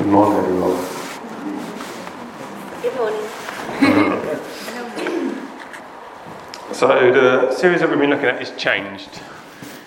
Good 0.00 0.08
morning, 0.08 0.38
everyone. 0.38 0.76
Good 2.80 2.96
morning. 2.96 3.26
So, 6.72 7.12
the 7.12 7.54
series 7.54 7.80
that 7.80 7.90
we've 7.90 7.98
been 7.98 8.08
looking 8.08 8.24
at 8.24 8.40
is 8.40 8.50
changed. 8.52 9.20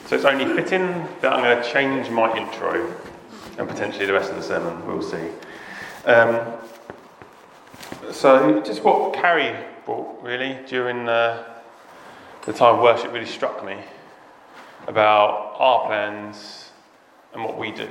So, 0.06 0.16
it's 0.16 0.24
only 0.24 0.46
fitting 0.54 1.08
that 1.22 1.34
I'm 1.34 1.42
going 1.42 1.64
to 1.64 1.68
change 1.68 2.12
my 2.12 2.32
intro 2.38 2.96
and 3.58 3.68
potentially 3.68 4.06
the 4.06 4.14
rest 4.14 4.30
of 4.30 4.36
the 4.36 4.44
sermon. 4.44 4.86
We'll 4.86 5.02
see. 5.02 5.30
Um, 6.06 6.60
so, 8.12 8.62
just 8.62 8.84
what 8.84 9.16
Carrie 9.16 9.66
brought 9.84 10.22
really 10.22 10.60
during 10.68 11.10
uh, 11.10 11.44
the 12.46 12.54
time 12.54 12.76
of 12.76 12.82
worship 12.84 13.12
really 13.12 13.26
struck 13.26 13.66
me 13.66 13.78
about 14.86 15.56
our 15.58 15.88
plans 15.88 16.70
and 17.34 17.44
what 17.44 17.58
we 17.58 17.72
do. 17.72 17.90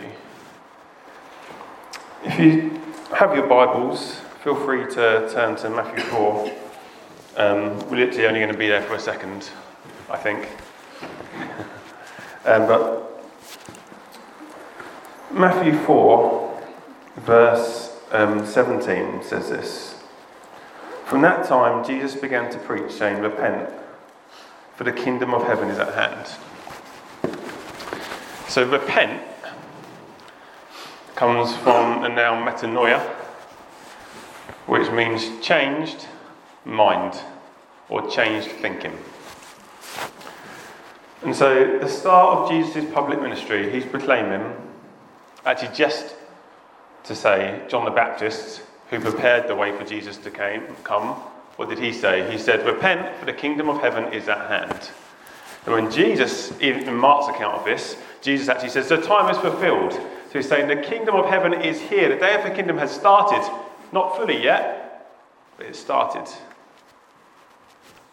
If 2.25 2.39
you 2.39 2.81
have 3.17 3.35
your 3.35 3.49
Bibles, 3.49 4.21
feel 4.45 4.55
free 4.55 4.85
to 4.95 5.29
turn 5.33 5.57
to 5.57 5.69
Matthew 5.69 6.05
4. 6.05 6.53
Um, 7.37 7.91
we're 7.91 7.97
literally 7.97 8.27
only 8.29 8.39
going 8.39 8.53
to 8.53 8.57
be 8.57 8.69
there 8.69 8.83
for 8.83 8.95
a 8.95 9.01
second, 9.01 9.51
I 10.09 10.19
think. 10.19 10.47
um, 12.45 12.69
but 12.69 13.27
Matthew 15.33 15.77
4, 15.81 16.63
verse 17.17 17.99
um, 18.13 18.47
17 18.47 19.25
says 19.25 19.51
this 19.51 20.01
From 21.07 21.23
that 21.23 21.45
time, 21.45 21.85
Jesus 21.85 22.15
began 22.15 22.53
to 22.53 22.59
preach, 22.61 22.93
saying, 22.93 23.21
Repent, 23.21 23.69
for 24.77 24.85
the 24.85 24.93
kingdom 24.93 25.35
of 25.35 25.43
heaven 25.43 25.69
is 25.71 25.81
at 25.81 25.93
hand. 25.93 26.29
So, 28.47 28.65
repent 28.65 29.32
comes 31.23 31.57
from 31.59 32.03
the 32.03 32.09
noun 32.09 32.45
metanoia, 32.45 33.01
which 34.67 34.91
means 34.91 35.31
changed 35.41 36.09
mind 36.65 37.17
or 37.89 38.11
changed 38.11 38.49
thinking. 38.49 38.99
And 41.23 41.33
so, 41.33 41.79
the 41.79 41.87
start 41.87 42.39
of 42.39 42.51
Jesus' 42.51 42.93
public 42.93 43.23
ministry, 43.23 43.71
he's 43.71 43.87
proclaiming, 43.87 44.53
actually, 45.47 45.73
just 45.73 46.17
to 47.05 47.15
say, 47.15 47.63
John 47.69 47.85
the 47.85 47.93
Baptist, 47.93 48.63
who 48.91 48.99
prepared 48.99 49.47
the 49.47 49.55
way 49.55 49.71
for 49.79 49.85
Jesus 49.85 50.17
to 50.17 50.31
came, 50.33 50.75
come, 50.83 51.11
what 51.55 51.69
did 51.69 51.79
he 51.79 51.93
say? 51.93 52.29
He 52.33 52.37
said, 52.37 52.67
Repent, 52.67 53.17
for 53.19 53.27
the 53.27 53.33
kingdom 53.33 53.69
of 53.69 53.81
heaven 53.81 54.13
is 54.13 54.29
at 54.29 54.51
hand. 54.51 54.91
And 55.67 55.75
when 55.75 55.89
Jesus, 55.89 56.51
in 56.59 56.93
Mark's 56.93 57.29
account 57.29 57.59
of 57.59 57.65
this, 57.65 57.97
Jesus 58.23 58.49
actually 58.49 58.71
says, 58.71 58.89
The 58.89 59.01
time 59.01 59.31
is 59.31 59.39
fulfilled. 59.39 60.01
So 60.33 60.39
he's 60.39 60.49
saying, 60.49 60.69
The 60.69 60.83
kingdom 60.83 61.15
of 61.15 61.27
heaven 61.27 61.53
is 61.53 61.79
here. 61.79 62.09
The 62.09 62.17
day 62.17 62.35
of 62.35 62.43
the 62.43 62.51
kingdom 62.51 62.79
has 62.79 62.91
started. 62.91 63.47
Not 63.93 64.17
fully 64.17 64.43
yet, 64.43 65.15
but 65.59 65.67
it 65.67 65.77
started. 65.77 66.27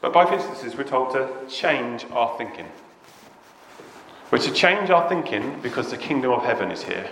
But 0.02 0.12
both 0.12 0.34
instances, 0.34 0.76
we're 0.76 0.84
told 0.84 1.12
to 1.14 1.30
change 1.48 2.06
our 2.12 2.38
thinking. 2.38 2.68
We're 4.32 4.40
to 4.40 4.52
change 4.52 4.90
our 4.90 5.08
thinking 5.08 5.62
because 5.62 5.92
the 5.92 5.98
kingdom 5.98 6.32
of 6.32 6.44
heaven 6.44 6.72
is 6.72 6.84
here. 6.84 7.10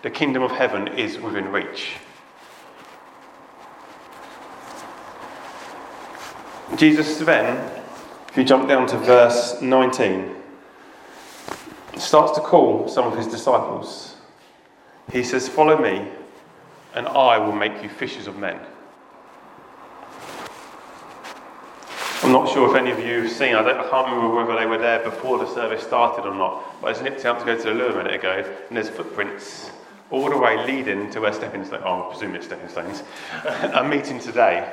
The 0.00 0.08
kingdom 0.08 0.42
of 0.42 0.52
heaven 0.52 0.88
is 0.88 1.18
within 1.18 1.52
reach. 1.52 1.92
Jesus 6.76 7.18
then, 7.18 7.58
if 8.30 8.38
you 8.38 8.44
jump 8.44 8.68
down 8.68 8.86
to 8.86 8.96
verse 8.96 9.60
19, 9.60 10.34
starts 11.98 12.32
to 12.32 12.40
call 12.40 12.88
some 12.88 13.06
of 13.06 13.18
his 13.18 13.26
disciples. 13.26 14.15
He 15.16 15.24
says, 15.24 15.48
Follow 15.48 15.78
me, 15.78 16.06
and 16.94 17.08
I 17.08 17.38
will 17.38 17.52
make 17.52 17.82
you 17.82 17.88
fishers 17.88 18.26
of 18.26 18.36
men. 18.36 18.60
I'm 22.22 22.32
not 22.32 22.52
sure 22.52 22.68
if 22.68 22.76
any 22.76 22.90
of 22.90 22.98
you 22.98 23.22
have 23.22 23.32
seen, 23.32 23.54
I, 23.54 23.60
I, 23.60 23.88
can't 23.88 24.08
remember 24.08 24.34
whether 24.34 24.58
they 24.58 24.66
were 24.66 24.76
there 24.76 24.98
before 25.02 25.38
the 25.38 25.46
service 25.46 25.82
started 25.82 26.28
or 26.28 26.34
not, 26.34 26.62
but 26.82 26.88
I 26.88 26.92
just 26.92 27.02
nipped 27.02 27.24
out 27.24 27.38
to 27.38 27.46
go 27.46 27.56
to 27.56 27.62
the 27.62 27.72
loo 27.72 27.86
a 27.86 27.96
minute 27.96 28.12
ago, 28.12 28.44
and 28.68 28.76
there's 28.76 28.90
footprints 28.90 29.70
all 30.10 30.28
the 30.28 30.36
way 30.36 30.66
leading 30.66 31.10
to 31.12 31.20
where 31.20 31.32
stepping 31.32 31.64
stones, 31.64 31.82
oh, 31.86 32.08
I 32.08 32.10
presume 32.10 32.34
it's 32.34 32.44
stepping 32.44 32.68
stones, 32.68 33.02
are 33.72 33.88
meeting 33.88 34.20
today. 34.20 34.70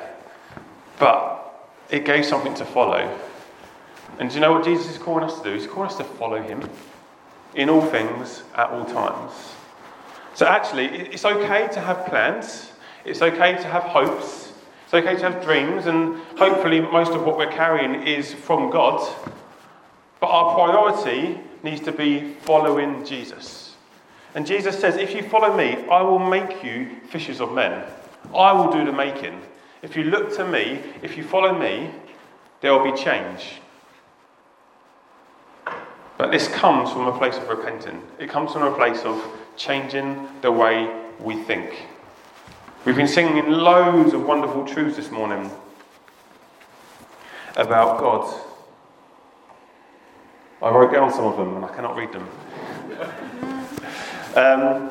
But 0.98 1.72
it 1.88 2.04
gave 2.04 2.26
something 2.26 2.52
to 2.56 2.66
follow. 2.66 3.18
And 4.18 4.28
do 4.28 4.34
you 4.34 4.42
know 4.42 4.52
what 4.52 4.64
Jesus 4.64 4.90
is 4.90 4.98
calling 4.98 5.24
us 5.24 5.38
to 5.38 5.44
do? 5.44 5.54
He's 5.54 5.66
calling 5.66 5.88
us 5.88 5.96
to 5.96 6.04
follow 6.04 6.42
him 6.42 6.68
in 7.54 7.70
all 7.70 7.80
things 7.80 8.42
at 8.54 8.68
all 8.68 8.84
times. 8.84 9.53
So 10.34 10.46
actually, 10.46 10.86
it's 10.86 11.24
okay 11.24 11.68
to 11.68 11.80
have 11.80 12.06
plans, 12.06 12.72
it's 13.04 13.22
okay 13.22 13.52
to 13.52 13.64
have 13.64 13.84
hopes, 13.84 14.52
it's 14.84 14.94
okay 14.94 15.14
to 15.14 15.30
have 15.30 15.44
dreams, 15.44 15.86
and 15.86 16.16
hopefully, 16.36 16.80
most 16.80 17.12
of 17.12 17.24
what 17.24 17.38
we're 17.38 17.52
carrying 17.52 18.06
is 18.06 18.34
from 18.34 18.70
God. 18.70 19.00
But 20.18 20.26
our 20.26 20.54
priority 20.54 21.40
needs 21.62 21.80
to 21.82 21.92
be 21.92 22.34
following 22.40 23.04
Jesus. 23.04 23.76
And 24.34 24.44
Jesus 24.44 24.78
says, 24.78 24.96
If 24.96 25.14
you 25.14 25.22
follow 25.22 25.56
me, 25.56 25.84
I 25.88 26.02
will 26.02 26.18
make 26.18 26.64
you 26.64 26.96
fishers 27.08 27.40
of 27.40 27.52
men. 27.52 27.84
I 28.34 28.52
will 28.52 28.72
do 28.72 28.84
the 28.84 28.92
making. 28.92 29.40
If 29.82 29.96
you 29.96 30.04
look 30.04 30.34
to 30.36 30.46
me, 30.46 30.80
if 31.02 31.16
you 31.16 31.22
follow 31.22 31.56
me, 31.56 31.90
there 32.60 32.72
will 32.72 32.90
be 32.90 32.98
change. 32.98 33.60
But 36.16 36.30
this 36.30 36.48
comes 36.48 36.90
from 36.90 37.06
a 37.06 37.16
place 37.16 37.36
of 37.36 37.48
repenting. 37.48 38.02
It 38.18 38.30
comes 38.30 38.52
from 38.52 38.62
a 38.62 38.74
place 38.74 39.02
of 39.02 39.22
changing 39.56 40.28
the 40.40 40.50
way 40.50 40.88
we 41.20 41.42
think. 41.44 41.86
We've 42.84 42.96
been 42.96 43.08
singing 43.08 43.50
loads 43.50 44.12
of 44.12 44.26
wonderful 44.26 44.66
truths 44.66 44.96
this 44.96 45.10
morning 45.10 45.50
about 47.56 47.98
God. 47.98 48.40
I 50.62 50.70
wrote 50.70 50.92
down 50.92 51.12
some 51.12 51.24
of 51.24 51.36
them 51.36 51.56
and 51.56 51.64
I 51.64 51.74
cannot 51.74 51.96
read 51.96 52.12
them. 52.12 52.28
um, 54.36 54.90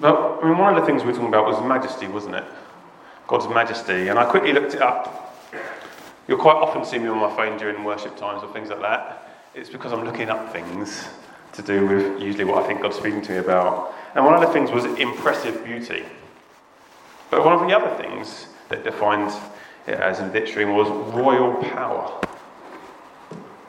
but 0.00 0.40
I 0.42 0.48
mean, 0.48 0.58
one 0.58 0.74
of 0.74 0.80
the 0.80 0.86
things 0.86 1.02
we 1.02 1.08
were 1.08 1.12
talking 1.12 1.28
about 1.28 1.46
was 1.46 1.62
majesty, 1.66 2.06
wasn't 2.06 2.36
it? 2.36 2.44
God's 3.26 3.48
majesty. 3.48 4.08
And 4.08 4.18
I 4.18 4.24
quickly 4.24 4.52
looked 4.52 4.74
it 4.74 4.82
up. 4.82 5.34
You'll 6.28 6.38
quite 6.38 6.56
often 6.56 6.84
see 6.84 6.98
me 6.98 7.08
on 7.08 7.18
my 7.18 7.34
phone 7.34 7.58
during 7.58 7.84
worship 7.84 8.16
times 8.16 8.42
or 8.42 8.52
things 8.52 8.68
like 8.68 8.80
that. 8.80 9.30
It's 9.54 9.70
because 9.70 9.92
I'm 9.92 10.04
looking 10.04 10.28
up 10.28 10.52
things 10.52 11.08
to 11.56 11.62
do 11.62 11.86
with 11.86 12.22
usually 12.22 12.44
what 12.44 12.62
I 12.62 12.66
think 12.66 12.82
God's 12.82 12.96
speaking 12.96 13.22
to 13.22 13.32
me 13.32 13.38
about. 13.38 13.94
And 14.14 14.24
one 14.24 14.34
of 14.34 14.40
the 14.40 14.52
things 14.52 14.70
was 14.70 14.84
impressive 14.84 15.64
beauty. 15.64 16.04
But 17.30 17.44
one 17.44 17.54
of 17.54 17.66
the 17.66 17.76
other 17.76 18.02
things 18.02 18.46
that 18.68 18.84
defined 18.84 19.32
it 19.86 19.94
as 19.94 20.20
in 20.20 20.28
the 20.28 20.40
dictionary 20.40 20.70
was 20.72 20.88
royal 21.14 21.54
power. 21.70 22.20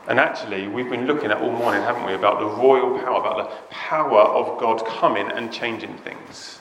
And 0.06 0.18
actually, 0.18 0.68
we've 0.68 0.88
been 0.88 1.06
looking 1.06 1.30
at 1.30 1.38
all 1.38 1.52
morning, 1.52 1.82
haven't 1.82 2.06
we, 2.06 2.14
about 2.14 2.40
the 2.40 2.46
royal 2.46 2.98
power, 2.98 3.20
about 3.20 3.36
the 3.50 3.66
power 3.68 4.20
of 4.20 4.58
God 4.58 4.84
coming 4.86 5.30
and 5.30 5.52
changing 5.52 5.96
things. 5.98 6.60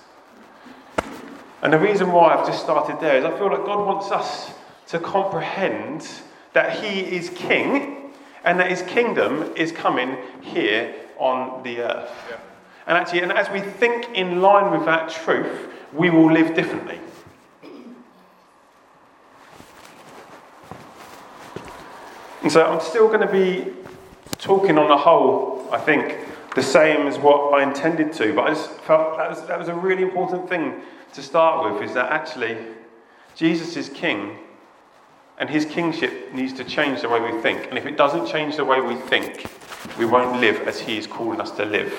And 1.62 1.74
the 1.74 1.80
reason 1.80 2.12
why 2.12 2.36
I've 2.36 2.46
just 2.46 2.62
started 2.62 3.00
there 3.00 3.18
is 3.18 3.26
I 3.26 3.38
feel 3.38 3.50
like 3.50 3.66
God 3.66 3.86
wants 3.86 4.12
us 4.12 4.52
to 4.88 5.00
comprehend 5.00 6.08
that 6.54 6.84
He 6.84 7.00
is 7.00 7.30
King 7.30 8.12
and 8.44 8.60
that 8.60 8.70
His 8.70 8.82
kingdom 8.84 9.54
is 9.56 9.72
coming 9.72 10.18
here 10.42 10.94
on 11.20 11.64
the 11.64 11.80
earth. 11.80 12.12
Yeah. 12.30 12.40
And 12.88 12.98
actually, 12.98 13.22
and 13.22 13.32
as 13.32 13.50
we 13.50 13.60
think 13.60 14.10
in 14.16 14.42
line 14.42 14.72
with 14.72 14.86
that 14.86 15.10
truth, 15.10 15.70
we 15.94 16.10
will 16.10 16.32
live 16.32 16.56
differently. 16.56 17.00
And 22.44 22.52
so 22.52 22.66
I'm 22.66 22.80
still 22.80 23.08
going 23.08 23.20
to 23.20 23.32
be 23.32 23.74
talking 24.38 24.78
on 24.78 24.88
the 24.88 24.98
whole, 24.98 25.68
I 25.72 25.80
think, 25.80 26.18
the 26.56 26.64
same 26.64 27.06
as 27.06 27.18
what 27.20 27.54
I 27.54 27.62
intended 27.62 28.14
to, 28.14 28.34
but 28.34 28.46
I 28.46 28.54
just 28.54 28.72
felt 28.82 29.18
that 29.18 29.30
was, 29.30 29.46
that 29.48 29.60
was 29.60 29.68
a 29.68 29.76
really 29.76 30.04
important 30.04 30.48
thing 30.48 30.82
to 31.14 31.22
start 31.22 31.72
with 31.72 31.84
is 31.84 31.94
that 31.94 32.12
actually 32.12 32.58
Jesus 33.36 33.76
is 33.76 33.90
king 33.90 34.38
and 35.38 35.50
his 35.50 35.66
kingship 35.66 36.34
needs 36.34 36.54
to 36.54 36.64
change 36.64 37.02
the 37.02 37.10
way 37.10 37.20
we 37.20 37.42
think. 37.42 37.68
And 37.68 37.78
if 37.78 37.86
it 37.86 37.98
doesn't 37.98 38.28
change 38.28 38.56
the 38.56 38.66
way 38.66 38.82
we 38.82 38.96
think, 38.96 39.46
we 39.98 40.06
won't 40.06 40.40
live 40.40 40.68
as 40.68 40.80
he 40.80 40.98
is 40.98 41.08
calling 41.08 41.42
us 41.42 41.52
to 41.52 41.66
live. 41.66 41.94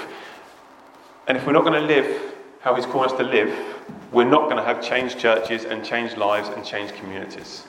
And 1.26 1.36
if 1.36 1.46
we're 1.46 1.52
not 1.52 1.64
going 1.64 1.80
to 1.80 1.86
live 1.86 2.34
how 2.60 2.74
he's 2.74 2.86
calling 2.86 3.10
us 3.10 3.16
to 3.18 3.22
live, 3.22 3.52
we're 4.12 4.28
not 4.28 4.44
going 4.44 4.56
to 4.56 4.62
have 4.62 4.82
changed 4.82 5.18
churches 5.18 5.64
and 5.64 5.84
changed 5.84 6.16
lives 6.16 6.48
and 6.48 6.64
changed 6.64 6.94
communities. 6.94 7.66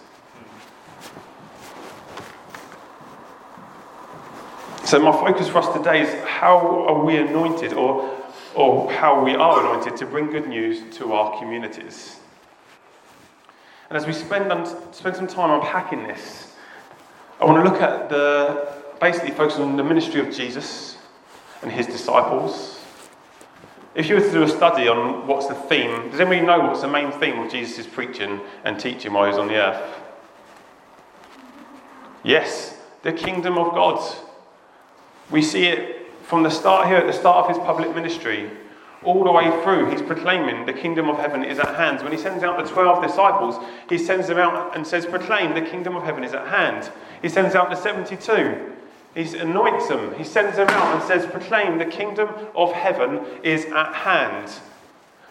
So, 4.86 4.98
my 5.00 5.12
focus 5.12 5.48
for 5.48 5.60
us 5.60 5.72
today 5.78 6.02
is 6.02 6.28
how 6.28 6.86
are 6.88 7.04
we 7.04 7.18
anointed, 7.18 7.74
or, 7.74 8.18
or 8.56 8.92
how 8.92 9.24
we 9.24 9.36
are 9.36 9.60
anointed 9.60 9.98
to 9.98 10.06
bring 10.08 10.32
good 10.32 10.48
news 10.48 10.82
to 10.98 11.14
our 11.14 11.38
communities. 11.38 12.20
And 13.90 13.98
as 13.98 14.08
we 14.08 14.14
spend, 14.14 14.52
spend 14.92 15.16
some 15.16 15.28
time 15.28 15.60
unpacking 15.60 16.08
this, 16.08 16.56
I 17.40 17.46
want 17.46 17.64
to 17.64 17.70
look 17.70 17.82
at 17.82 18.10
the 18.10 18.79
basically 19.00 19.32
focus 19.32 19.58
on 19.58 19.78
the 19.78 19.84
ministry 19.84 20.20
of 20.20 20.34
Jesus 20.34 20.98
and 21.62 21.72
his 21.72 21.88
disciples 21.88 22.80
If 23.96 24.08
you 24.08 24.16
were 24.16 24.22
to 24.22 24.32
do 24.32 24.44
a 24.44 24.48
study 24.48 24.88
on 24.88 25.26
what's 25.26 25.48
the 25.48 25.56
theme, 25.56 26.12
does 26.12 26.20
anybody 26.20 26.42
know 26.42 26.60
what's 26.60 26.82
the 26.82 26.88
main 26.88 27.12
theme 27.12 27.40
of 27.40 27.52
Jesus' 27.52 27.88
preaching 27.88 28.40
and 28.64 28.80
teaching 28.80 29.12
while 29.14 29.26
he 29.26 29.30
was 29.30 29.40
on 29.40 29.48
the 29.48 29.56
earth? 29.56 30.00
Yes, 32.24 32.78
the 33.02 33.12
kingdom 33.12 33.58
of 33.58 33.74
God. 33.74 34.00
We 35.32 35.42
see 35.42 35.66
it 35.66 36.12
from 36.22 36.44
the 36.44 36.50
start 36.50 36.88
here, 36.88 36.98
at 36.98 37.08
the 37.08 37.14
start 37.14 37.50
of 37.50 37.56
his 37.56 37.66
public 37.66 37.96
ministry, 37.96 38.52
all 39.04 39.24
the 39.24 39.32
way 39.32 39.50
through. 39.64 39.90
He's 39.90 40.02
proclaiming 40.02 40.66
the 40.66 40.74
kingdom 40.74 41.10
of 41.10 41.18
heaven 41.18 41.44
is 41.44 41.58
at 41.58 41.76
hand. 41.76 42.04
When 42.04 42.12
he 42.12 42.18
sends 42.18 42.44
out 42.44 42.64
the 42.64 42.72
12 42.72 43.02
disciples, 43.02 43.56
he 43.90 43.98
sends 43.98 44.28
them 44.28 44.38
out 44.38 44.76
and 44.76 44.86
says, 44.86 45.08
Proclaim, 45.08 45.56
the 45.56 45.68
kingdom 45.68 45.96
of 45.96 46.04
heaven 46.04 46.24
is 46.24 46.34
at 46.34 46.48
hand. 46.48 46.92
He 47.22 47.30
sends 47.30 47.56
out 47.56 47.70
the 47.70 47.76
72. 47.76 48.76
He 49.16 49.38
anoints 49.38 49.88
them. 49.88 50.14
He 50.16 50.24
sends 50.24 50.58
them 50.58 50.68
out 50.70 50.96
and 50.96 51.04
says, 51.04 51.26
Proclaim, 51.26 51.78
the 51.78 51.86
kingdom 51.86 52.30
of 52.56 52.72
heaven 52.72 53.26
is 53.44 53.66
at 53.66 53.94
hand. 53.94 54.50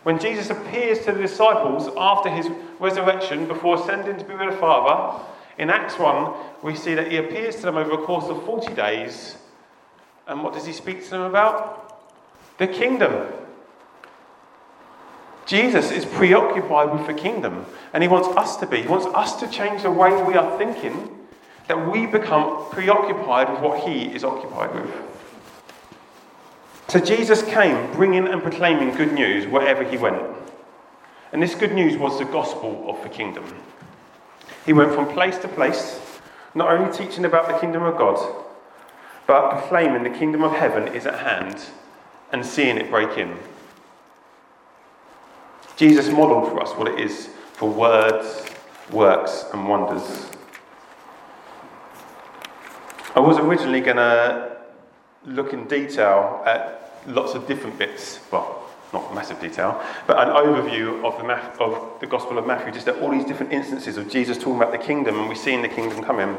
When 0.02 0.18
Jesus 0.18 0.50
appears 0.50 1.00
to 1.00 1.12
the 1.12 1.20
disciples 1.20 1.88
after 1.96 2.28
his 2.28 2.48
resurrection, 2.80 3.46
before 3.46 3.80
ascending 3.80 4.18
to 4.18 4.24
be 4.24 4.34
with 4.34 4.50
the 4.50 4.56
Father, 4.56 5.24
in 5.58 5.70
Acts 5.70 5.98
1, 5.98 6.32
we 6.62 6.74
see 6.74 6.94
that 6.94 7.10
he 7.10 7.18
appears 7.18 7.56
to 7.56 7.62
them 7.62 7.76
over 7.76 7.92
a 7.92 8.04
course 8.04 8.26
of 8.26 8.44
40 8.44 8.74
days. 8.74 9.36
And 10.26 10.42
what 10.42 10.54
does 10.54 10.66
he 10.66 10.72
speak 10.72 11.04
to 11.04 11.10
them 11.10 11.22
about? 11.22 12.00
The 12.58 12.68
kingdom. 12.68 13.32
Jesus 15.46 15.90
is 15.90 16.04
preoccupied 16.04 16.92
with 16.92 17.06
the 17.06 17.14
kingdom, 17.14 17.66
and 17.92 18.02
he 18.02 18.08
wants 18.08 18.28
us 18.36 18.56
to 18.58 18.66
be. 18.66 18.82
He 18.82 18.88
wants 18.88 19.06
us 19.06 19.36
to 19.40 19.48
change 19.48 19.82
the 19.82 19.90
way 19.90 20.22
we 20.22 20.34
are 20.34 20.58
thinking, 20.58 21.17
that 21.68 21.90
we 21.90 22.06
become 22.06 22.68
preoccupied 22.70 23.50
with 23.50 23.60
what 23.60 23.88
he 23.88 24.06
is 24.06 24.24
occupied 24.24 24.74
with. 24.74 24.90
So 26.88 26.98
Jesus 26.98 27.42
came 27.42 27.92
bringing 27.92 28.26
and 28.26 28.42
proclaiming 28.42 28.94
good 28.94 29.12
news 29.12 29.46
wherever 29.46 29.84
he 29.84 29.98
went. 29.98 30.22
And 31.32 31.42
this 31.42 31.54
good 31.54 31.72
news 31.72 31.98
was 31.98 32.18
the 32.18 32.24
gospel 32.24 32.86
of 32.88 33.02
the 33.02 33.10
kingdom. 33.10 33.44
He 34.64 34.72
went 34.72 34.94
from 34.94 35.12
place 35.12 35.36
to 35.38 35.48
place, 35.48 36.00
not 36.54 36.70
only 36.70 36.90
teaching 36.96 37.26
about 37.26 37.48
the 37.48 37.58
kingdom 37.58 37.82
of 37.82 37.98
God, 37.98 38.44
but 39.26 39.50
proclaiming 39.50 40.02
the 40.10 40.18
kingdom 40.18 40.42
of 40.42 40.52
heaven 40.52 40.88
is 40.94 41.04
at 41.04 41.18
hand 41.18 41.62
and 42.32 42.44
seeing 42.44 42.78
it 42.78 42.90
break 42.90 43.18
in. 43.18 43.36
Jesus 45.76 46.08
modelled 46.08 46.48
for 46.48 46.62
us 46.62 46.72
what 46.72 46.88
it 46.88 46.98
is 46.98 47.28
for 47.52 47.68
words, 47.68 48.46
works, 48.90 49.44
and 49.52 49.68
wonders. 49.68 50.30
I 53.18 53.20
was 53.20 53.36
originally 53.38 53.80
going 53.80 53.96
to 53.96 54.56
look 55.26 55.52
in 55.52 55.66
detail 55.66 56.40
at 56.46 57.02
lots 57.08 57.34
of 57.34 57.48
different 57.48 57.76
bits, 57.76 58.20
well, 58.30 58.70
not 58.92 59.12
massive 59.12 59.40
detail, 59.40 59.82
but 60.06 60.20
an 60.20 60.28
overview 60.28 61.04
of 61.04 61.18
the, 61.18 61.34
of 61.60 61.98
the 61.98 62.06
Gospel 62.06 62.38
of 62.38 62.46
Matthew, 62.46 62.72
just 62.72 62.86
at 62.86 62.94
all 63.00 63.10
these 63.10 63.24
different 63.24 63.52
instances 63.52 63.96
of 63.96 64.08
Jesus 64.08 64.38
talking 64.38 64.54
about 64.54 64.70
the 64.70 64.78
kingdom 64.78 65.18
and 65.18 65.28
we're 65.28 65.34
seeing 65.34 65.62
the 65.62 65.68
kingdom 65.68 66.04
coming. 66.04 66.36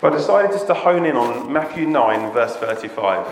But 0.00 0.12
I 0.12 0.16
decided 0.16 0.50
just 0.50 0.66
to 0.66 0.74
hone 0.74 1.06
in 1.06 1.14
on 1.14 1.52
Matthew 1.52 1.86
9, 1.86 2.32
verse 2.32 2.56
35. 2.56 3.28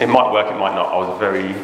It 0.00 0.08
might 0.08 0.32
work, 0.32 0.50
it 0.50 0.58
might 0.58 0.74
not. 0.74 0.92
I 0.92 0.96
was 0.96 1.16
very. 1.20 1.54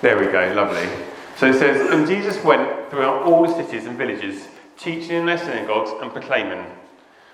There 0.00 0.18
we 0.18 0.26
go, 0.32 0.52
lovely. 0.56 1.13
So 1.44 1.50
it 1.50 1.58
says, 1.58 1.90
And 1.90 2.06
Jesus 2.06 2.42
went 2.42 2.90
throughout 2.90 3.22
all 3.24 3.46
the 3.46 3.54
cities 3.54 3.84
and 3.84 3.98
villages, 3.98 4.48
teaching 4.78 5.10
in 5.10 5.26
their 5.26 5.36
synagogues 5.36 5.90
and 6.00 6.10
proclaiming. 6.10 6.64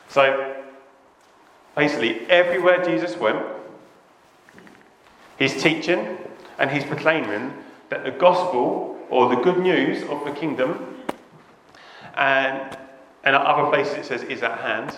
So 0.08 0.60
Basically, 1.76 2.28
everywhere 2.28 2.84
Jesus 2.84 3.16
went, 3.16 3.44
he's 5.38 5.62
teaching 5.62 6.18
and 6.58 6.70
he's 6.70 6.84
proclaiming 6.84 7.54
that 7.88 8.04
the 8.04 8.10
gospel 8.10 8.98
or 9.08 9.28
the 9.28 9.36
good 9.36 9.58
news 9.58 10.02
of 10.10 10.24
the 10.24 10.32
kingdom, 10.32 10.96
and, 12.16 12.76
and 13.24 13.36
at 13.36 13.42
other 13.42 13.70
places 13.70 13.94
it 13.94 14.04
says 14.04 14.22
is 14.24 14.42
at 14.42 14.58
hand, 14.58 14.94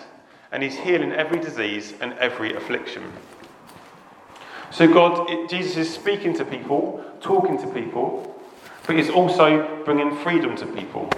and 0.50 0.62
he's 0.62 0.76
healing 0.76 1.12
every 1.12 1.38
disease 1.38 1.94
and 2.00 2.14
every 2.14 2.54
affliction. 2.54 3.12
So, 4.70 4.90
God, 4.92 5.30
it, 5.30 5.50
Jesus 5.50 5.76
is 5.76 5.94
speaking 5.94 6.34
to 6.34 6.44
people, 6.44 7.04
talking 7.20 7.58
to 7.58 7.66
people, 7.68 8.41
but 8.86 8.96
he's 8.96 9.10
also 9.10 9.82
bringing 9.84 10.16
freedom 10.18 10.56
to 10.56 10.66
people. 10.66 11.10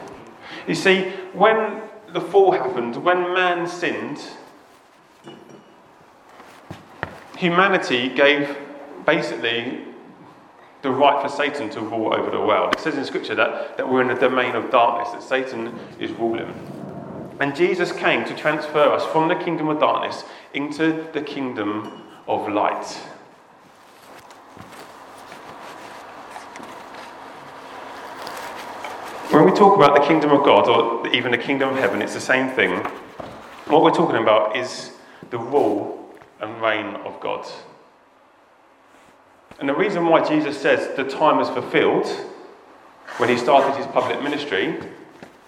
You 0.67 0.75
see, 0.75 1.11
when 1.33 1.83
the 2.13 2.21
fall 2.21 2.53
happened, 2.53 2.97
when 2.97 3.35
man 3.35 3.67
sinned, 3.67 4.21
humanity 7.37 8.09
gave 8.09 8.57
basically 9.05 9.85
the 10.83 10.91
right 10.91 11.23
for 11.23 11.35
Satan 11.35 11.71
to 11.71 11.81
rule 11.81 12.13
over 12.13 12.31
the 12.31 12.41
world. 12.41 12.75
It 12.75 12.81
says 12.81 12.97
in 12.97 13.05
Scripture 13.05 13.35
that, 13.35 13.77
that 13.79 13.89
we're 13.89 14.03
in 14.03 14.09
the 14.09 14.15
domain 14.15 14.55
of 14.55 14.71
darkness, 14.71 15.13
that 15.15 15.23
Satan 15.23 15.79
is 15.99 16.11
ruling. 16.13 16.53
And 17.41 17.57
Jesus 17.57 17.91
came 17.91 18.25
to 18.27 18.37
transfer 18.37 18.79
us 18.79 19.05
from 19.07 19.29
the 19.29 19.35
kingdom 19.35 19.69
of 19.69 19.81
darkness 19.81 20.25
into 20.53 21.07
the 21.13 21.21
kingdom 21.21 22.03
of 22.29 22.49
light. 22.49 22.87
When 29.31 29.47
we 29.47 29.53
talk 29.65 29.77
about 29.79 29.95
the 29.99 30.07
kingdom 30.07 30.31
of 30.31 30.45
God, 30.45 30.69
or 30.69 31.09
even 31.15 31.33
the 31.33 31.39
kingdom 31.39 31.71
of 31.71 31.77
heaven, 31.77 32.03
it's 32.03 32.13
the 32.13 32.21
same 32.21 32.51
thing. 32.51 32.71
What 33.67 33.83
we're 33.83 33.95
talking 33.95 34.23
about 34.23 34.59
is 34.59 34.93
the 35.31 35.39
rule 35.39 36.15
and 36.41 36.61
reign 36.61 36.97
of 36.97 37.19
God. 37.19 37.47
And 39.59 39.67
the 39.67 39.75
reason 39.75 40.07
why 40.07 40.23
Jesus 40.29 40.61
says 40.61 40.95
the 40.97 41.05
time 41.05 41.41
is 41.41 41.49
fulfilled 41.49 42.07
when 43.17 43.31
he 43.31 43.39
started 43.39 43.75
his 43.79 43.87
public 43.87 44.23
ministry 44.23 44.77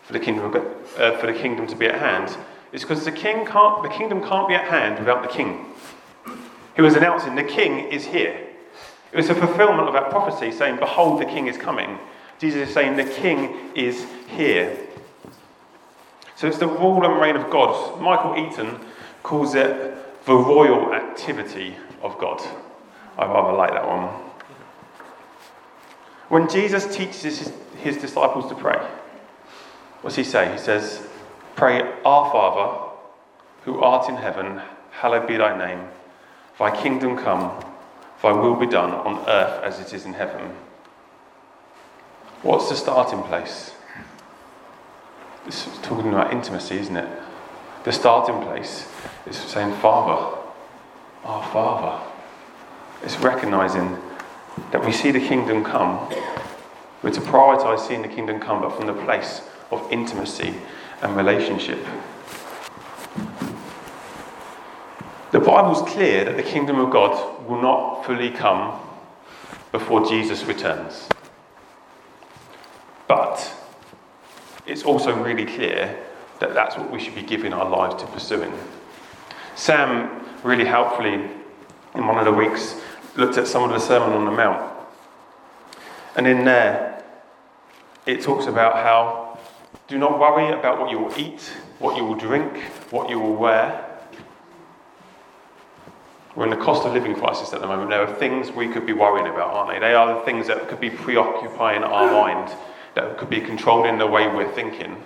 for 0.05 0.15
the 0.15 0.21
kingdom, 0.21 0.51
uh, 0.97 1.19
for 1.19 1.27
the 1.27 1.35
kingdom 1.35 1.67
to 1.67 1.77
be 1.77 1.85
at 1.85 1.99
hand 1.99 2.35
is 2.73 2.81
because 2.81 3.05
the, 3.05 3.13
king 3.13 3.45
can't, 3.45 3.83
the 3.83 3.91
kingdom 3.91 4.23
can't 4.23 4.49
be 4.49 4.55
at 4.55 4.65
hand 4.65 4.99
without 4.99 5.23
the 5.25 5.29
king. 5.29 5.67
He 6.75 6.81
was 6.81 6.95
announcing, 6.95 7.35
The 7.35 7.45
king 7.45 7.93
is 7.93 8.07
here. 8.07 8.47
It 9.13 9.17
was 9.17 9.29
a 9.29 9.35
fulfillment 9.35 9.89
of 9.89 9.93
that 9.93 10.09
prophecy 10.09 10.53
saying, 10.53 10.77
Behold, 10.77 11.21
the 11.21 11.27
king 11.27 11.49
is 11.49 11.59
coming. 11.59 11.99
Jesus 12.39 12.69
is 12.69 12.75
saying, 12.75 12.97
The 12.97 13.05
king 13.05 13.73
is 13.75 14.07
here. 14.29 14.77
So 16.37 16.47
it's 16.47 16.59
the 16.59 16.69
rule 16.69 17.05
and 17.05 17.21
reign 17.21 17.37
of 17.37 17.51
God. 17.51 18.01
Michael 18.01 18.37
Eaton 18.37 18.79
calls 19.23 19.55
it 19.55 20.25
the 20.27 20.35
royal 20.35 20.93
activity 20.93 21.77
of 22.03 22.19
God. 22.19 22.43
I 23.17 23.25
rather 23.27 23.57
like 23.57 23.71
that 23.71 23.87
one. 23.87 24.09
When 26.29 26.49
Jesus 26.49 26.95
teaches 26.95 27.23
his, 27.23 27.53
his 27.79 27.97
disciples 27.97 28.49
to 28.49 28.55
pray, 28.55 28.77
what's 30.03 30.17
he 30.17 30.25
say? 30.25 30.53
He 30.53 30.59
says, 30.59 31.07
Pray, 31.55 31.81
Our 32.05 32.31
Father, 32.31 32.93
who 33.63 33.81
art 33.81 34.09
in 34.09 34.17
heaven, 34.17 34.61
hallowed 34.91 35.27
be 35.27 35.37
thy 35.37 35.57
name. 35.57 35.89
Thy 36.59 36.75
kingdom 36.83 37.17
come, 37.17 37.65
thy 38.23 38.33
will 38.33 38.57
be 38.57 38.67
done 38.67 38.91
on 38.93 39.27
earth 39.29 39.63
as 39.63 39.81
it 39.81 39.95
is 39.95 40.05
in 40.05 40.13
heaven. 40.13 40.55
What's 42.47 42.69
the 42.69 42.77
starting 42.77 43.25
place? 43.25 43.73
It's 45.49 45.67
talking 45.83 46.11
about 46.11 46.33
intimacy, 46.33 46.79
isn't 46.79 46.97
it? 46.97 47.09
The 47.83 47.91
starting 47.91 48.41
place 48.43 48.89
is 49.27 49.37
saying, 49.37 49.75
Father, 49.81 50.39
our 51.25 51.43
Father. 51.53 52.05
It's 53.03 53.19
recognizing 53.19 53.99
that 54.71 54.87
we 54.87 54.93
see 54.93 55.11
the 55.11 55.19
kingdom 55.19 55.65
come. 55.65 56.09
We're 57.03 57.11
to 57.11 57.21
prioritize 57.21 57.81
seeing 57.81 58.03
the 58.03 58.09
kingdom 58.09 58.39
come, 58.39 58.61
but 58.61 58.77
from 58.77 58.87
the 58.87 58.95
place 58.95 59.41
of 59.73 59.85
intimacy 59.91 60.55
and 61.03 61.17
relationship. 61.17 61.85
The 65.33 65.41
Bible's 65.41 65.83
clear 65.83 66.25
that 66.27 66.37
the 66.37 66.45
kingdom 66.45 66.79
of 66.79 66.93
God 66.93 67.45
will 67.49 67.61
not 67.61 68.07
fully 68.07 68.31
come 68.31 68.81
before 69.73 70.09
Jesus 70.09 70.45
returns. 70.45 71.09
But 73.09 73.53
it's 74.67 74.83
also 74.83 75.15
really 75.15 75.47
clear 75.47 76.03
that 76.41 76.55
that's 76.55 76.77
what 76.77 76.91
we 76.91 77.01
should 77.01 77.15
be 77.15 77.23
giving 77.23 77.53
our 77.53 77.69
lives 77.69 78.03
to 78.03 78.09
pursuing. 78.09 78.53
Sam 79.55 80.25
really 80.43 80.65
helpfully 80.65 81.15
in 81.95 82.07
one 82.07 82.19
of 82.19 82.25
the 82.25 82.33
weeks 82.33 82.81
looked 83.17 83.39
at 83.39 83.47
some 83.47 83.63
of 83.63 83.71
the 83.71 83.79
Sermon 83.79 84.13
on 84.13 84.25
the 84.25 84.31
Mount. 84.31 84.73
And 86.15 86.27
in 86.27 86.45
there, 86.45 87.05
it 88.07 88.23
talks 88.23 88.47
about 88.47 88.75
how 88.75 89.39
do 89.89 89.99
not 89.99 90.19
worry 90.19 90.53
about 90.53 90.81
what 90.81 90.91
you 90.91 90.99
will 90.99 91.19
eat, 91.19 91.41
what 91.79 91.97
you 91.97 92.05
will 92.05 92.15
drink, 92.15 92.59
what 92.91 93.09
you 93.09 93.19
will 93.21 93.35
wear. 93.35 93.85
We're 96.35 96.45
in 96.45 96.51
the 96.51 96.57
cost 96.57 96.87
of 96.87 96.93
living 96.93 97.15
crisis 97.15 97.53
at 97.53 97.61
the 97.61 97.67
moment. 97.67 97.91
There 97.91 98.03
are 98.03 98.15
things 98.15 98.51
we 98.51 98.69
could 98.69 98.85
be 98.85 98.93
worrying 98.93 99.27
about, 99.27 99.55
aren't 99.55 99.71
they? 99.71 99.79
They 99.79 99.95
are 99.95 100.19
the 100.19 100.21
things 100.27 100.47
that 100.49 100.69
could 100.69 100.81
be 100.81 100.91
preoccupying 100.91 101.83
our 101.83 102.13
mind, 102.13 102.53
that 102.97 103.19
could 103.19 103.29
be 103.29 103.41
controlling 103.41 103.99
the 103.99 104.07
way 104.07 104.27
we're 104.27 104.51
thinking. 104.53 104.97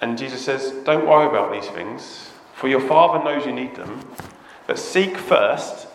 And 0.00 0.16
Jesus 0.16 0.44
says, 0.44 0.72
Don't 0.84 1.06
worry 1.08 1.26
about 1.26 1.52
these 1.52 1.68
things. 1.70 2.30
for 2.54 2.68
your 2.68 2.80
Father 2.80 3.24
knows 3.24 3.46
you 3.46 3.52
need 3.52 3.74
them. 3.74 4.06
But 4.66 4.78
seek 4.78 5.16
first 5.16 5.88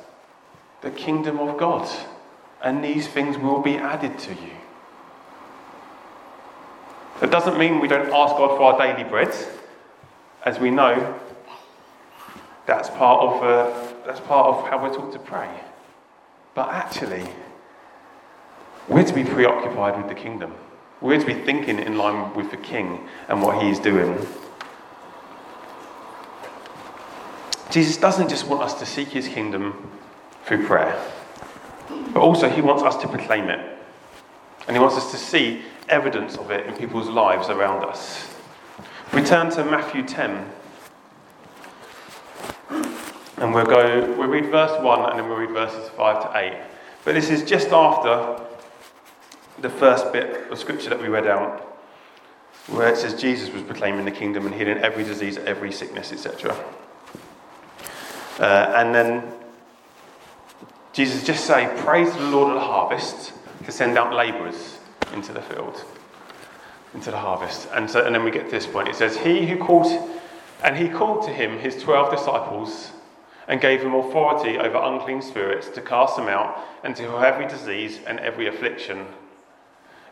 the 0.81 0.89
kingdom 0.89 1.39
of 1.39 1.57
God, 1.57 1.87
and 2.61 2.83
these 2.83 3.07
things 3.07 3.37
will 3.37 3.61
be 3.61 3.77
added 3.77 4.17
to 4.19 4.31
you. 4.31 4.57
That 7.19 7.29
doesn't 7.29 7.57
mean 7.59 7.79
we 7.79 7.87
don't 7.87 8.11
ask 8.11 8.35
God 8.35 8.57
for 8.57 8.63
our 8.63 8.77
daily 8.79 9.07
bread. 9.07 9.33
As 10.43 10.59
we 10.59 10.71
know, 10.71 11.19
that's 12.65 12.89
part 12.89 13.21
of, 13.21 13.43
uh, 13.43 13.93
that's 14.05 14.19
part 14.21 14.47
of 14.47 14.67
how 14.67 14.81
we're 14.81 14.93
taught 14.93 15.13
to 15.13 15.19
pray. 15.19 15.49
But 16.55 16.69
actually, 16.69 17.27
we're 18.87 19.03
to 19.03 19.13
be 19.13 19.23
preoccupied 19.23 19.97
with 19.97 20.07
the 20.07 20.15
kingdom. 20.15 20.53
We're 21.01 21.19
to 21.19 21.25
be 21.25 21.33
thinking 21.33 21.79
in 21.79 21.97
line 21.97 22.33
with 22.35 22.51
the 22.51 22.57
king 22.57 23.07
and 23.27 23.41
what 23.41 23.61
he's 23.61 23.79
doing. 23.79 24.25
Jesus 27.71 27.97
doesn't 27.97 28.29
just 28.29 28.47
want 28.47 28.61
us 28.61 28.73
to 28.75 28.85
seek 28.85 29.09
his 29.09 29.27
kingdom 29.27 29.89
through 30.45 30.65
prayer, 30.65 31.03
but 32.13 32.21
also 32.21 32.47
he 32.49 32.61
wants 32.61 32.83
us 32.83 32.95
to 32.97 33.07
proclaim 33.07 33.49
it. 33.49 33.77
And 34.67 34.75
he 34.75 34.81
wants 34.81 34.95
us 34.95 35.11
to 35.11 35.17
see 35.17 35.61
evidence 35.89 36.37
of 36.37 36.51
it 36.51 36.65
in 36.67 36.75
people's 36.75 37.09
lives 37.09 37.49
around 37.49 37.83
us. 37.83 38.33
We 39.13 39.23
turn 39.23 39.49
to 39.51 39.63
Matthew 39.63 40.03
10. 40.03 40.49
And 43.37 43.53
we'll 43.53 43.65
go, 43.65 44.15
we'll 44.17 44.29
read 44.29 44.49
verse 44.49 44.81
1 44.81 45.09
and 45.09 45.19
then 45.19 45.27
we'll 45.27 45.37
read 45.37 45.51
verses 45.51 45.89
5 45.89 46.31
to 46.31 46.37
8. 46.37 46.61
But 47.03 47.13
this 47.13 47.29
is 47.29 47.43
just 47.43 47.69
after 47.69 48.44
the 49.59 49.69
first 49.69 50.11
bit 50.11 50.51
of 50.51 50.59
scripture 50.59 50.89
that 50.89 51.01
we 51.01 51.07
read 51.07 51.27
out, 51.27 51.61
where 52.67 52.87
it 52.87 52.97
says 52.97 53.19
Jesus 53.19 53.51
was 53.53 53.63
proclaiming 53.63 54.05
the 54.05 54.11
kingdom 54.11 54.45
and 54.45 54.55
healing 54.55 54.77
every 54.79 55.03
disease, 55.03 55.37
every 55.37 55.71
sickness, 55.71 56.11
etc. 56.11 56.55
Uh, 58.39 58.73
and 58.75 58.93
then 58.93 59.23
Jesus 60.93 61.23
just 61.23 61.45
say, 61.45 61.71
Praise 61.77 62.11
the 62.13 62.21
Lord 62.21 62.49
of 62.49 62.55
the 62.55 62.67
harvest 62.67 63.33
to 63.65 63.71
send 63.71 63.97
out 63.97 64.13
labourers 64.13 64.79
into 65.13 65.31
the 65.31 65.41
field, 65.41 65.83
into 66.93 67.11
the 67.11 67.17
harvest. 67.17 67.67
And, 67.73 67.89
so, 67.89 68.05
and 68.05 68.13
then 68.13 68.23
we 68.23 68.31
get 68.31 68.45
to 68.45 68.51
this 68.51 68.67
point. 68.67 68.87
It 68.87 68.95
says, 68.95 69.17
He 69.17 69.45
who 69.45 69.57
called, 69.57 69.87
and 70.63 70.77
he 70.77 70.89
called 70.89 71.25
to 71.25 71.33
him 71.33 71.59
his 71.59 71.81
twelve 71.81 72.11
disciples 72.11 72.91
and 73.47 73.61
gave 73.61 73.81
them 73.81 73.93
authority 73.93 74.57
over 74.57 74.77
unclean 74.77 75.21
spirits 75.21 75.69
to 75.69 75.81
cast 75.81 76.17
them 76.17 76.27
out 76.27 76.57
and 76.83 76.95
to 76.95 77.03
heal 77.03 77.19
every 77.19 77.47
disease 77.47 77.99
and 78.07 78.19
every 78.19 78.47
affliction. 78.47 79.05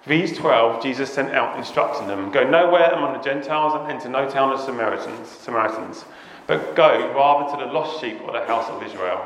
These 0.05 0.37
twelve 0.37 0.83
Jesus 0.83 1.11
sent 1.11 1.31
out, 1.31 1.57
instructing 1.57 2.07
them, 2.07 2.31
Go 2.31 2.43
nowhere 2.47 2.91
among 2.91 3.13
the 3.13 3.23
Gentiles 3.23 3.73
and 3.75 3.91
enter 3.91 4.09
no 4.09 4.29
town 4.29 4.51
of 4.51 4.59
Samaritans. 4.59 5.29
Samaritans 5.29 6.05
but 6.47 6.75
go 6.75 7.13
rather 7.13 7.51
to 7.51 7.65
the 7.65 7.71
lost 7.71 8.01
sheep 8.01 8.19
of 8.21 8.33
the 8.33 8.45
house 8.45 8.69
of 8.69 8.83
Israel. 8.83 9.25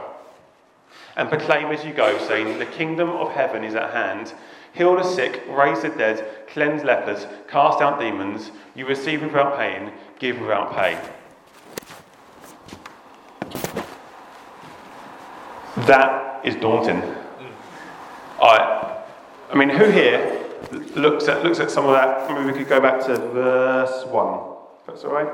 And 1.16 1.30
proclaim 1.30 1.68
as 1.72 1.84
you 1.84 1.94
go, 1.94 2.18
saying, 2.28 2.60
The 2.60 2.66
kingdom 2.66 3.10
of 3.10 3.32
heaven 3.32 3.64
is 3.64 3.76
at 3.76 3.92
hand. 3.92 4.34
Heal 4.74 4.96
the 4.96 5.04
sick, 5.04 5.42
raise 5.50 5.82
the 5.82 5.90
dead, 5.90 6.48
cleanse 6.48 6.84
lepers, 6.84 7.26
cast 7.48 7.82
out 7.82 8.00
demons. 8.00 8.52
You 8.76 8.86
receive 8.86 9.24
without 9.24 9.58
paying, 9.58 9.92
give 10.20 10.40
without 10.40 10.76
pay. 10.76 11.00
That 15.88 16.46
is 16.46 16.56
daunting. 16.56 17.02
I, 18.40 19.02
I 19.52 19.56
mean, 19.56 19.70
who 19.70 19.90
here 19.90 20.37
looks 20.72 21.28
at, 21.28 21.44
looks 21.44 21.60
at 21.60 21.72
some 21.72 21.86
of 21.86 21.92
that? 21.92 22.30
Maybe 22.30 22.52
we 22.52 22.58
could 22.58 22.68
go 22.68 22.80
back 22.80 23.06
to 23.06 23.18
verse 23.18 24.06
1. 24.06 24.40
That's 24.88 25.04
all 25.04 25.14
right. 25.14 25.30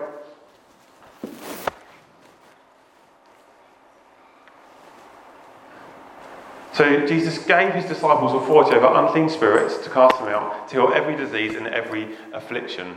So 6.74 7.06
Jesus 7.06 7.38
gave 7.46 7.74
his 7.74 7.86
disciples 7.86 8.34
authority 8.34 8.76
over 8.76 8.88
unclean 8.88 9.30
spirits 9.30 9.78
to 9.78 9.90
cast 9.92 10.18
them 10.18 10.30
out, 10.30 10.68
to 10.70 10.76
heal 10.76 10.92
every 10.94 11.16
disease 11.16 11.56
and 11.56 11.68
every 11.68 12.18
affliction. 12.34 12.96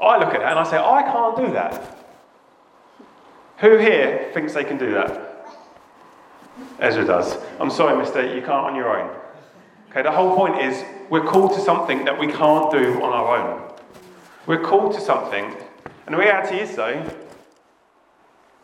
I 0.00 0.18
look 0.18 0.32
at 0.34 0.40
that 0.40 0.50
and 0.50 0.58
I 0.60 0.64
say, 0.64 0.78
I 0.78 1.02
can't 1.02 1.36
do 1.36 1.52
that. 1.52 1.98
Who 3.58 3.78
here 3.78 4.30
thinks 4.32 4.54
they 4.54 4.64
can 4.64 4.78
do 4.78 4.92
that? 4.92 5.46
Ezra 6.78 7.04
does. 7.04 7.36
I'm 7.60 7.70
sorry, 7.70 7.96
mister, 7.96 8.22
you 8.34 8.40
can't 8.40 8.50
on 8.50 8.76
your 8.76 8.96
own. 8.96 9.16
Okay, 9.92 10.00
the 10.00 10.10
whole 10.10 10.34
point 10.34 10.58
is 10.62 10.82
we're 11.10 11.22
called 11.22 11.52
to 11.52 11.60
something 11.60 12.06
that 12.06 12.18
we 12.18 12.26
can't 12.26 12.72
do 12.72 12.94
on 13.02 13.12
our 13.12 13.36
own. 13.36 13.72
We're 14.46 14.62
called 14.62 14.94
to 14.94 15.02
something, 15.02 15.54
and 16.06 16.14
the 16.14 16.18
reality 16.18 16.56
is, 16.56 16.74
though, 16.74 17.04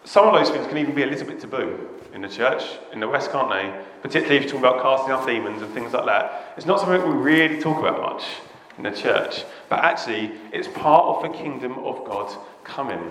some 0.04 0.26
of 0.26 0.32
those 0.32 0.48
things 0.48 0.66
can 0.66 0.78
even 0.78 0.94
be 0.94 1.02
a 1.02 1.06
little 1.06 1.26
bit 1.26 1.38
taboo 1.38 1.86
in 2.14 2.22
the 2.22 2.30
church, 2.30 2.62
in 2.94 3.00
the 3.00 3.06
West, 3.06 3.30
can't 3.30 3.50
they? 3.50 3.78
Particularly 4.00 4.38
if 4.38 4.44
you 4.44 4.48
talk 4.48 4.60
about 4.60 4.82
casting 4.82 5.12
out 5.12 5.26
demons 5.26 5.60
and 5.60 5.70
things 5.74 5.92
like 5.92 6.06
that. 6.06 6.54
It's 6.56 6.64
not 6.64 6.80
something 6.80 7.06
we 7.06 7.18
really 7.18 7.60
talk 7.60 7.78
about 7.78 8.00
much 8.00 8.24
in 8.78 8.84
the 8.84 8.90
church, 8.90 9.44
but 9.68 9.80
actually, 9.80 10.32
it's 10.50 10.68
part 10.68 11.04
of 11.04 11.30
the 11.30 11.36
kingdom 11.36 11.72
of 11.80 12.06
God 12.06 12.34
coming. 12.64 13.10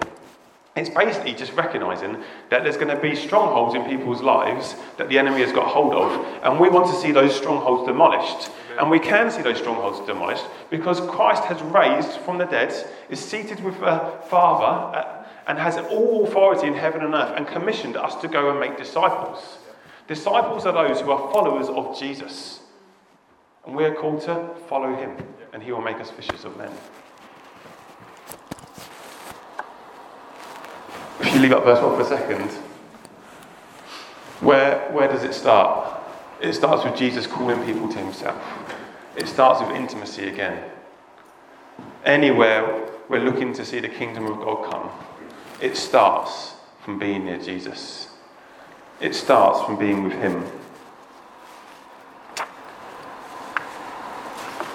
It's 0.78 0.90
basically 0.90 1.34
just 1.34 1.54
recognizing 1.54 2.24
that 2.50 2.64
there's 2.64 2.78
going 2.78 2.96
to 2.96 3.02
be 3.02 3.16
strongholds 3.16 3.74
in 3.74 3.84
people's 3.86 4.22
lives 4.22 4.76
that 4.98 5.10
the 5.10 5.18
enemy 5.18 5.42
has 5.42 5.52
got 5.52 5.68
hold 5.68 5.94
of, 5.94 6.44
and 6.44 6.60
we 6.60 6.70
want 6.70 6.88
to 6.94 7.02
see 7.02 7.12
those 7.12 7.36
strongholds 7.36 7.88
demolished. 7.88 8.52
And 8.80 8.92
we 8.92 9.00
can 9.00 9.32
see 9.32 9.42
those 9.42 9.58
strongholds 9.58 10.06
demolished 10.06 10.46
because 10.70 11.00
Christ 11.02 11.44
has 11.46 11.60
raised 11.64 12.20
from 12.20 12.38
the 12.38 12.46
dead, 12.46 12.72
is 13.10 13.20
seated 13.20 13.64
with 13.64 13.80
the 13.80 14.14
Father 14.30 14.98
uh, 14.98 15.26
and 15.48 15.58
has 15.58 15.78
all 15.78 16.28
authority 16.28 16.68
in 16.68 16.76
heaven 16.76 17.02
and 17.02 17.16
earth 17.16 17.34
and 17.36 17.48
commissioned 17.48 17.98
us 17.98 18.14
to 18.22 18.28
go 18.28 18.52
and 18.52 18.60
make 18.60 18.78
disciples. 18.78 19.58
Disciples 20.08 20.68
are 20.68 20.74
those 20.74 21.02
who 21.02 21.10
are 21.12 21.32
followers 21.34 21.70
of 21.70 22.00
Jesus. 22.00 22.60
And 23.66 23.76
we 23.76 23.84
are 23.84 23.96
called 23.96 24.22
to 24.22 24.50
follow 24.70 24.96
him, 24.96 25.18
and 25.54 25.64
he 25.64 25.72
will 25.72 25.82
make 25.82 25.98
us 25.98 26.12
fishers 26.12 26.46
of 26.46 26.56
men. 26.56 26.72
If 31.20 31.34
you 31.34 31.42
leave 31.42 31.52
up 31.52 31.64
verse 31.64 31.82
1 31.82 31.96
for 31.96 32.02
a 32.02 32.06
second, 32.06 32.50
where, 34.42 34.90
where 34.92 35.08
does 35.08 35.24
it 35.24 35.34
start? 35.34 36.00
It 36.42 36.54
starts 36.54 36.84
with 36.84 36.96
Jesus 36.96 37.26
calling 37.26 37.64
people 37.66 37.90
to 37.90 37.98
himself. 37.98 38.42
It 39.16 39.28
starts 39.28 39.62
with 39.62 39.76
intimacy 39.76 40.28
again. 40.28 40.70
Anywhere 42.06 42.88
we're 43.10 43.24
looking 43.24 43.54
to 43.54 43.66
see 43.66 43.80
the 43.80 43.90
kingdom 43.90 44.28
of 44.28 44.38
God 44.38 44.72
come, 44.72 44.90
it 45.60 45.76
starts 45.76 46.54
from 46.84 47.00
being 47.00 47.26
near 47.26 47.40
Jesus. 47.40 48.10
It 49.00 49.14
starts 49.14 49.64
from 49.66 49.78
being 49.78 50.04
with 50.04 50.14
Him. 50.14 50.44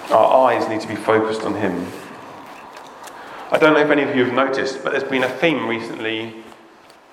Our 0.09 0.47
eyes 0.47 0.69
need 0.69 0.81
to 0.81 0.87
be 0.87 0.95
focused 0.95 1.41
on 1.41 1.55
Him. 1.55 1.87
I 3.53 3.59
don't 3.59 3.75
know 3.75 3.81
if 3.81 3.91
any 3.91 4.01
of 4.01 4.15
you 4.15 4.25
have 4.25 4.33
noticed, 4.33 4.83
but 4.83 4.93
there's 4.93 5.03
been 5.03 5.23
a 5.23 5.29
theme 5.29 5.67
recently 5.67 6.33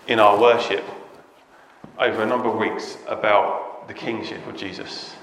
in 0.09 0.19
our 0.19 0.41
worship 0.41 0.83
over 1.99 2.23
a 2.23 2.27
number 2.27 2.49
of 2.49 2.57
weeks 2.57 2.97
about 3.07 3.87
the 3.89 3.93
kingship 3.93 4.47
of 4.47 4.57
Jesus, 4.57 5.15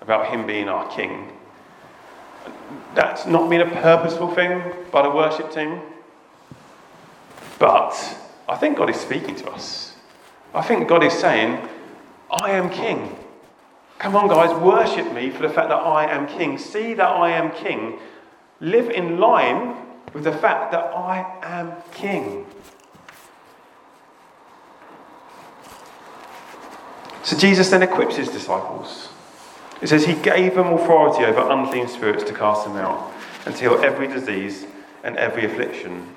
about 0.00 0.32
Him 0.32 0.46
being 0.46 0.68
our 0.68 0.88
King. 0.88 1.36
That's 2.94 3.26
not 3.26 3.50
been 3.50 3.62
a 3.62 3.66
purposeful 3.82 4.32
thing 4.32 4.62
by 4.92 5.02
the 5.02 5.10
worship 5.10 5.50
team. 5.50 5.80
But 7.58 7.92
I 8.48 8.54
think 8.54 8.78
God 8.78 8.88
is 8.88 9.00
speaking 9.00 9.34
to 9.34 9.50
us. 9.50 9.96
I 10.54 10.62
think 10.62 10.86
God 10.86 11.02
is 11.02 11.12
saying, 11.12 11.58
I 12.30 12.52
am 12.52 12.70
king. 12.70 13.16
Come 13.98 14.14
on, 14.14 14.28
guys, 14.28 14.56
worship 14.60 15.12
me 15.12 15.30
for 15.30 15.42
the 15.42 15.52
fact 15.52 15.70
that 15.70 15.74
I 15.74 16.04
am 16.04 16.28
king. 16.28 16.56
See 16.56 16.94
that 16.94 17.08
I 17.08 17.30
am 17.32 17.50
king. 17.50 17.98
Live 18.60 18.90
in 18.90 19.18
line 19.18 19.79
with 20.12 20.24
the 20.24 20.32
fact 20.32 20.72
that 20.72 20.84
I 20.94 21.38
am 21.42 21.72
king. 21.92 22.46
So 27.22 27.36
Jesus 27.36 27.70
then 27.70 27.82
equips 27.82 28.16
his 28.16 28.28
disciples. 28.28 29.08
It 29.80 29.88
says 29.88 30.04
he 30.04 30.14
gave 30.14 30.54
them 30.54 30.72
authority 30.72 31.24
over 31.24 31.48
unclean 31.50 31.88
spirits 31.88 32.24
to 32.24 32.34
cast 32.34 32.64
them 32.64 32.76
out 32.76 33.12
and 33.46 33.54
to 33.54 33.60
heal 33.60 33.84
every 33.84 34.08
disease 34.08 34.66
and 35.04 35.16
every 35.16 35.44
affliction. 35.44 36.14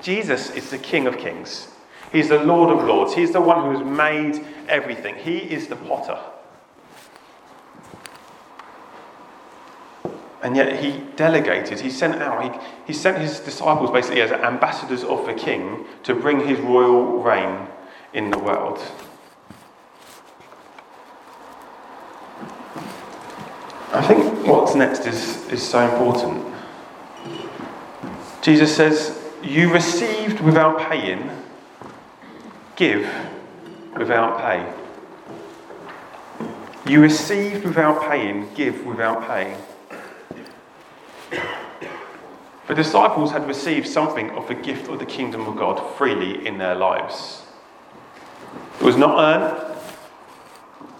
Jesus 0.00 0.50
is 0.50 0.70
the 0.70 0.78
King 0.78 1.06
of 1.06 1.16
Kings. 1.18 1.68
He's 2.10 2.28
the 2.28 2.42
Lord 2.42 2.76
of 2.76 2.84
Lords. 2.84 3.14
He's 3.14 3.32
the 3.32 3.40
one 3.40 3.64
who 3.64 3.78
has 3.78 3.86
made 3.86 4.44
everything. 4.68 5.14
He 5.16 5.38
is 5.38 5.68
the 5.68 5.76
potter. 5.76 6.18
And 10.42 10.56
yet 10.56 10.80
he 10.80 10.98
delegated, 11.14 11.78
he 11.80 11.90
sent 11.90 12.20
out, 12.20 12.42
he, 12.42 12.60
he 12.88 12.92
sent 12.92 13.18
his 13.18 13.38
disciples 13.38 13.92
basically 13.92 14.22
as 14.22 14.32
ambassadors 14.32 15.04
of 15.04 15.24
the 15.24 15.34
king 15.34 15.84
to 16.02 16.14
bring 16.14 16.46
his 16.46 16.58
royal 16.58 17.22
reign 17.22 17.68
in 18.12 18.30
the 18.30 18.38
world. 18.38 18.80
I 23.92 24.02
think 24.02 24.46
what's 24.46 24.74
next 24.74 25.06
is, 25.06 25.46
is 25.48 25.62
so 25.62 25.80
important. 25.88 26.52
Jesus 28.40 28.74
says, 28.74 29.16
You 29.44 29.72
received 29.72 30.40
without 30.40 30.90
paying, 30.90 31.30
give 32.74 33.08
without 33.96 34.40
pay. 34.40 34.72
You 36.90 37.00
received 37.00 37.64
without 37.64 38.10
paying, 38.10 38.52
give 38.54 38.84
without 38.84 39.28
paying. 39.28 39.56
The 42.68 42.74
disciples 42.74 43.32
had 43.32 43.46
received 43.46 43.86
something 43.86 44.30
of 44.30 44.48
the 44.48 44.54
gift 44.54 44.88
of 44.88 44.98
the 44.98 45.06
kingdom 45.06 45.46
of 45.46 45.56
God 45.56 45.78
freely 45.96 46.46
in 46.46 46.58
their 46.58 46.74
lives. 46.74 47.42
It 48.80 48.84
was 48.84 48.96
not 48.96 49.18
earned, 49.18 49.72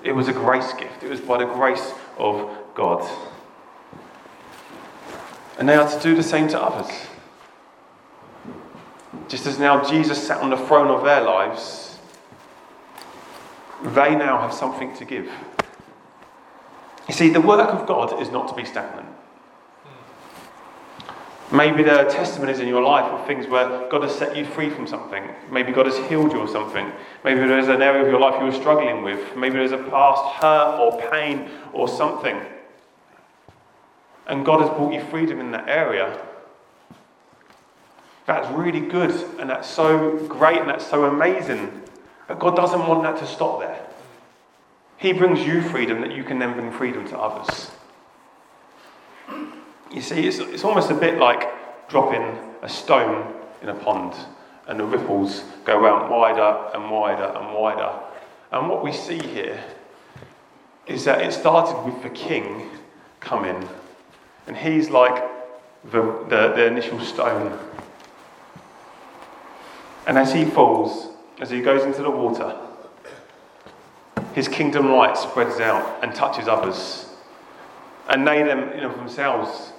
it 0.02 0.12
was 0.12 0.28
a 0.28 0.32
grace 0.32 0.72
gift. 0.72 1.02
It 1.02 1.08
was 1.08 1.20
by 1.20 1.38
the 1.38 1.46
grace 1.46 1.92
of 2.18 2.50
God. 2.74 3.08
And 5.58 5.68
they 5.68 5.74
are 5.74 5.88
to 5.88 6.00
do 6.00 6.14
the 6.14 6.22
same 6.22 6.48
to 6.48 6.60
others. 6.60 6.90
Just 9.28 9.46
as 9.46 9.58
now 9.58 9.88
Jesus 9.88 10.26
sat 10.26 10.40
on 10.40 10.50
the 10.50 10.56
throne 10.56 10.88
of 10.88 11.04
their 11.04 11.22
lives, 11.22 11.98
they 13.82 14.14
now 14.14 14.40
have 14.40 14.52
something 14.52 14.94
to 14.96 15.04
give. 15.04 15.30
You 17.08 17.14
see, 17.14 17.30
the 17.30 17.40
work 17.40 17.68
of 17.68 17.86
God 17.86 18.20
is 18.20 18.30
not 18.30 18.48
to 18.48 18.54
be 18.54 18.64
stagnant. 18.64 19.08
Maybe 21.52 21.82
there 21.82 21.98
are 21.98 22.10
testimonies 22.10 22.60
in 22.60 22.68
your 22.68 22.82
life 22.82 23.04
of 23.04 23.26
things 23.26 23.46
where 23.46 23.86
God 23.90 24.02
has 24.04 24.14
set 24.14 24.34
you 24.34 24.46
free 24.46 24.70
from 24.70 24.86
something. 24.86 25.28
Maybe 25.50 25.70
God 25.70 25.84
has 25.84 25.98
healed 26.08 26.32
you 26.32 26.40
of 26.40 26.48
something. 26.48 26.90
Maybe 27.24 27.40
there's 27.40 27.68
an 27.68 27.82
area 27.82 28.02
of 28.02 28.08
your 28.08 28.18
life 28.18 28.40
you 28.40 28.46
were 28.46 28.52
struggling 28.52 29.02
with. 29.02 29.36
Maybe 29.36 29.56
there's 29.56 29.72
a 29.72 29.76
past 29.76 30.40
hurt 30.40 30.80
or 30.80 31.10
pain 31.10 31.50
or 31.74 31.88
something. 31.88 32.40
And 34.26 34.46
God 34.46 34.62
has 34.62 34.70
brought 34.70 34.94
you 34.94 35.04
freedom 35.04 35.40
in 35.40 35.50
that 35.50 35.68
area. 35.68 36.18
That's 38.24 38.48
really 38.52 38.80
good 38.80 39.10
and 39.38 39.50
that's 39.50 39.68
so 39.68 40.16
great 40.28 40.58
and 40.58 40.70
that's 40.70 40.86
so 40.86 41.04
amazing. 41.04 41.82
But 42.28 42.38
God 42.38 42.56
doesn't 42.56 42.86
want 42.86 43.02
that 43.02 43.18
to 43.18 43.26
stop 43.26 43.60
there. 43.60 43.86
He 44.96 45.12
brings 45.12 45.40
you 45.40 45.60
freedom 45.60 46.00
that 46.00 46.12
you 46.12 46.24
can 46.24 46.38
then 46.38 46.54
bring 46.54 46.72
freedom 46.72 47.06
to 47.08 47.18
others. 47.18 47.72
You 49.92 50.00
see, 50.00 50.26
it's, 50.26 50.38
it's 50.38 50.64
almost 50.64 50.90
a 50.90 50.94
bit 50.94 51.18
like 51.18 51.48
dropping 51.88 52.22
a 52.62 52.68
stone 52.68 53.34
in 53.60 53.68
a 53.68 53.74
pond 53.74 54.14
and 54.66 54.78
the 54.78 54.84
ripples 54.84 55.44
go 55.64 55.86
out 55.86 56.10
wider 56.10 56.70
and 56.74 56.90
wider 56.90 57.24
and 57.36 57.54
wider. 57.54 57.92
And 58.50 58.68
what 58.68 58.82
we 58.82 58.92
see 58.92 59.18
here 59.18 59.62
is 60.86 61.04
that 61.04 61.22
it 61.22 61.32
started 61.32 61.82
with 61.84 62.02
the 62.02 62.10
king 62.10 62.70
coming, 63.20 63.68
and 64.46 64.56
he's 64.56 64.90
like 64.90 65.22
the, 65.84 66.02
the, 66.28 66.52
the 66.54 66.66
initial 66.66 67.00
stone. 67.00 67.58
And 70.06 70.18
as 70.18 70.32
he 70.32 70.44
falls, 70.44 71.08
as 71.40 71.50
he 71.50 71.60
goes 71.60 71.84
into 71.84 72.02
the 72.02 72.10
water, 72.10 72.56
his 74.34 74.48
kingdom 74.48 74.90
light 74.90 75.16
spreads 75.16 75.60
out 75.60 76.02
and 76.02 76.14
touches 76.14 76.48
others. 76.48 77.08
And 78.08 78.26
they 78.26 78.42
them, 78.42 78.72
you 78.74 78.80
know, 78.80 78.94
themselves 78.94 79.72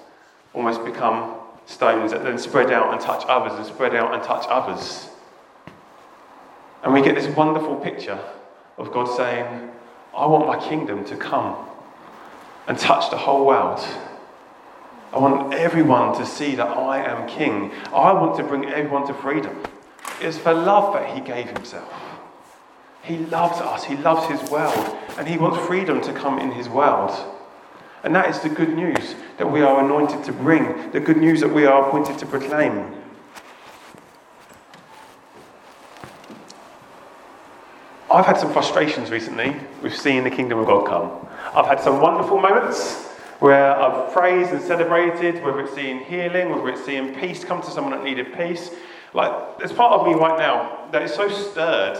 almost 0.53 0.83
become 0.85 1.35
stones 1.65 2.11
that 2.11 2.23
then 2.23 2.37
spread 2.37 2.71
out 2.71 2.91
and 2.91 3.01
touch 3.01 3.23
others 3.27 3.53
and 3.57 3.65
spread 3.65 3.95
out 3.95 4.13
and 4.13 4.23
touch 4.23 4.45
others. 4.49 5.09
And 6.83 6.93
we 6.93 7.01
get 7.01 7.15
this 7.15 7.33
wonderful 7.35 7.77
picture 7.77 8.19
of 8.77 8.91
God 8.91 9.05
saying, 9.15 9.71
I 10.15 10.25
want 10.25 10.47
my 10.47 10.59
kingdom 10.59 11.05
to 11.05 11.15
come 11.15 11.55
and 12.67 12.77
touch 12.77 13.09
the 13.09 13.17
whole 13.17 13.45
world. 13.45 13.79
I 15.13 15.19
want 15.19 15.53
everyone 15.53 16.17
to 16.17 16.25
see 16.25 16.55
that 16.55 16.67
I 16.67 17.03
am 17.03 17.27
king. 17.27 17.71
I 17.93 18.11
want 18.13 18.35
to 18.37 18.43
bring 18.43 18.65
everyone 18.65 19.07
to 19.07 19.13
freedom. 19.13 19.55
It's 20.19 20.37
for 20.37 20.53
love 20.53 20.93
that 20.93 21.15
he 21.15 21.21
gave 21.21 21.49
himself. 21.49 21.93
He 23.03 23.17
loves 23.17 23.59
us, 23.59 23.83
he 23.83 23.97
loves 23.97 24.27
his 24.27 24.49
world, 24.49 24.97
and 25.17 25.27
he 25.27 25.37
wants 25.37 25.65
freedom 25.67 26.01
to 26.01 26.13
come 26.13 26.39
in 26.39 26.51
his 26.51 26.69
world. 26.69 27.11
And 28.03 28.13
that 28.15 28.29
is 28.29 28.39
the 28.39 28.49
good 28.49 28.75
news 28.75 29.15
that 29.37 29.49
we 29.49 29.61
are 29.61 29.83
anointed 29.83 30.23
to 30.25 30.33
bring, 30.33 30.91
the 30.91 30.99
good 30.99 31.17
news 31.17 31.39
that 31.39 31.53
we 31.53 31.65
are 31.65 31.87
appointed 31.87 32.17
to 32.19 32.25
proclaim. 32.25 32.93
I've 38.11 38.25
had 38.25 38.37
some 38.37 38.53
frustrations 38.53 39.09
recently 39.09 39.55
with 39.81 39.97
seeing 39.97 40.23
the 40.23 40.29
kingdom 40.29 40.59
of 40.59 40.67
God 40.67 40.85
come. 40.85 41.27
I've 41.55 41.65
had 41.65 41.79
some 41.79 41.99
wonderful 41.99 42.39
moments 42.39 43.07
where 43.39 43.75
I've 43.75 44.13
praised 44.13 44.51
and 44.51 44.61
celebrated, 44.61 45.43
whether 45.43 45.61
it's 45.61 45.73
seeing 45.73 45.99
healing, 46.01 46.49
whether 46.49 46.69
it's 46.69 46.85
seeing 46.85 47.15
peace 47.15 47.43
come 47.43 47.61
to 47.61 47.71
someone 47.71 47.93
that 47.93 48.03
needed 48.03 48.33
peace. 48.37 48.69
Like, 49.13 49.57
there's 49.57 49.71
part 49.71 49.99
of 49.99 50.05
me 50.05 50.13
right 50.13 50.37
now 50.37 50.87
that 50.91 51.01
is 51.01 51.13
so 51.13 51.27
stirred 51.27 51.97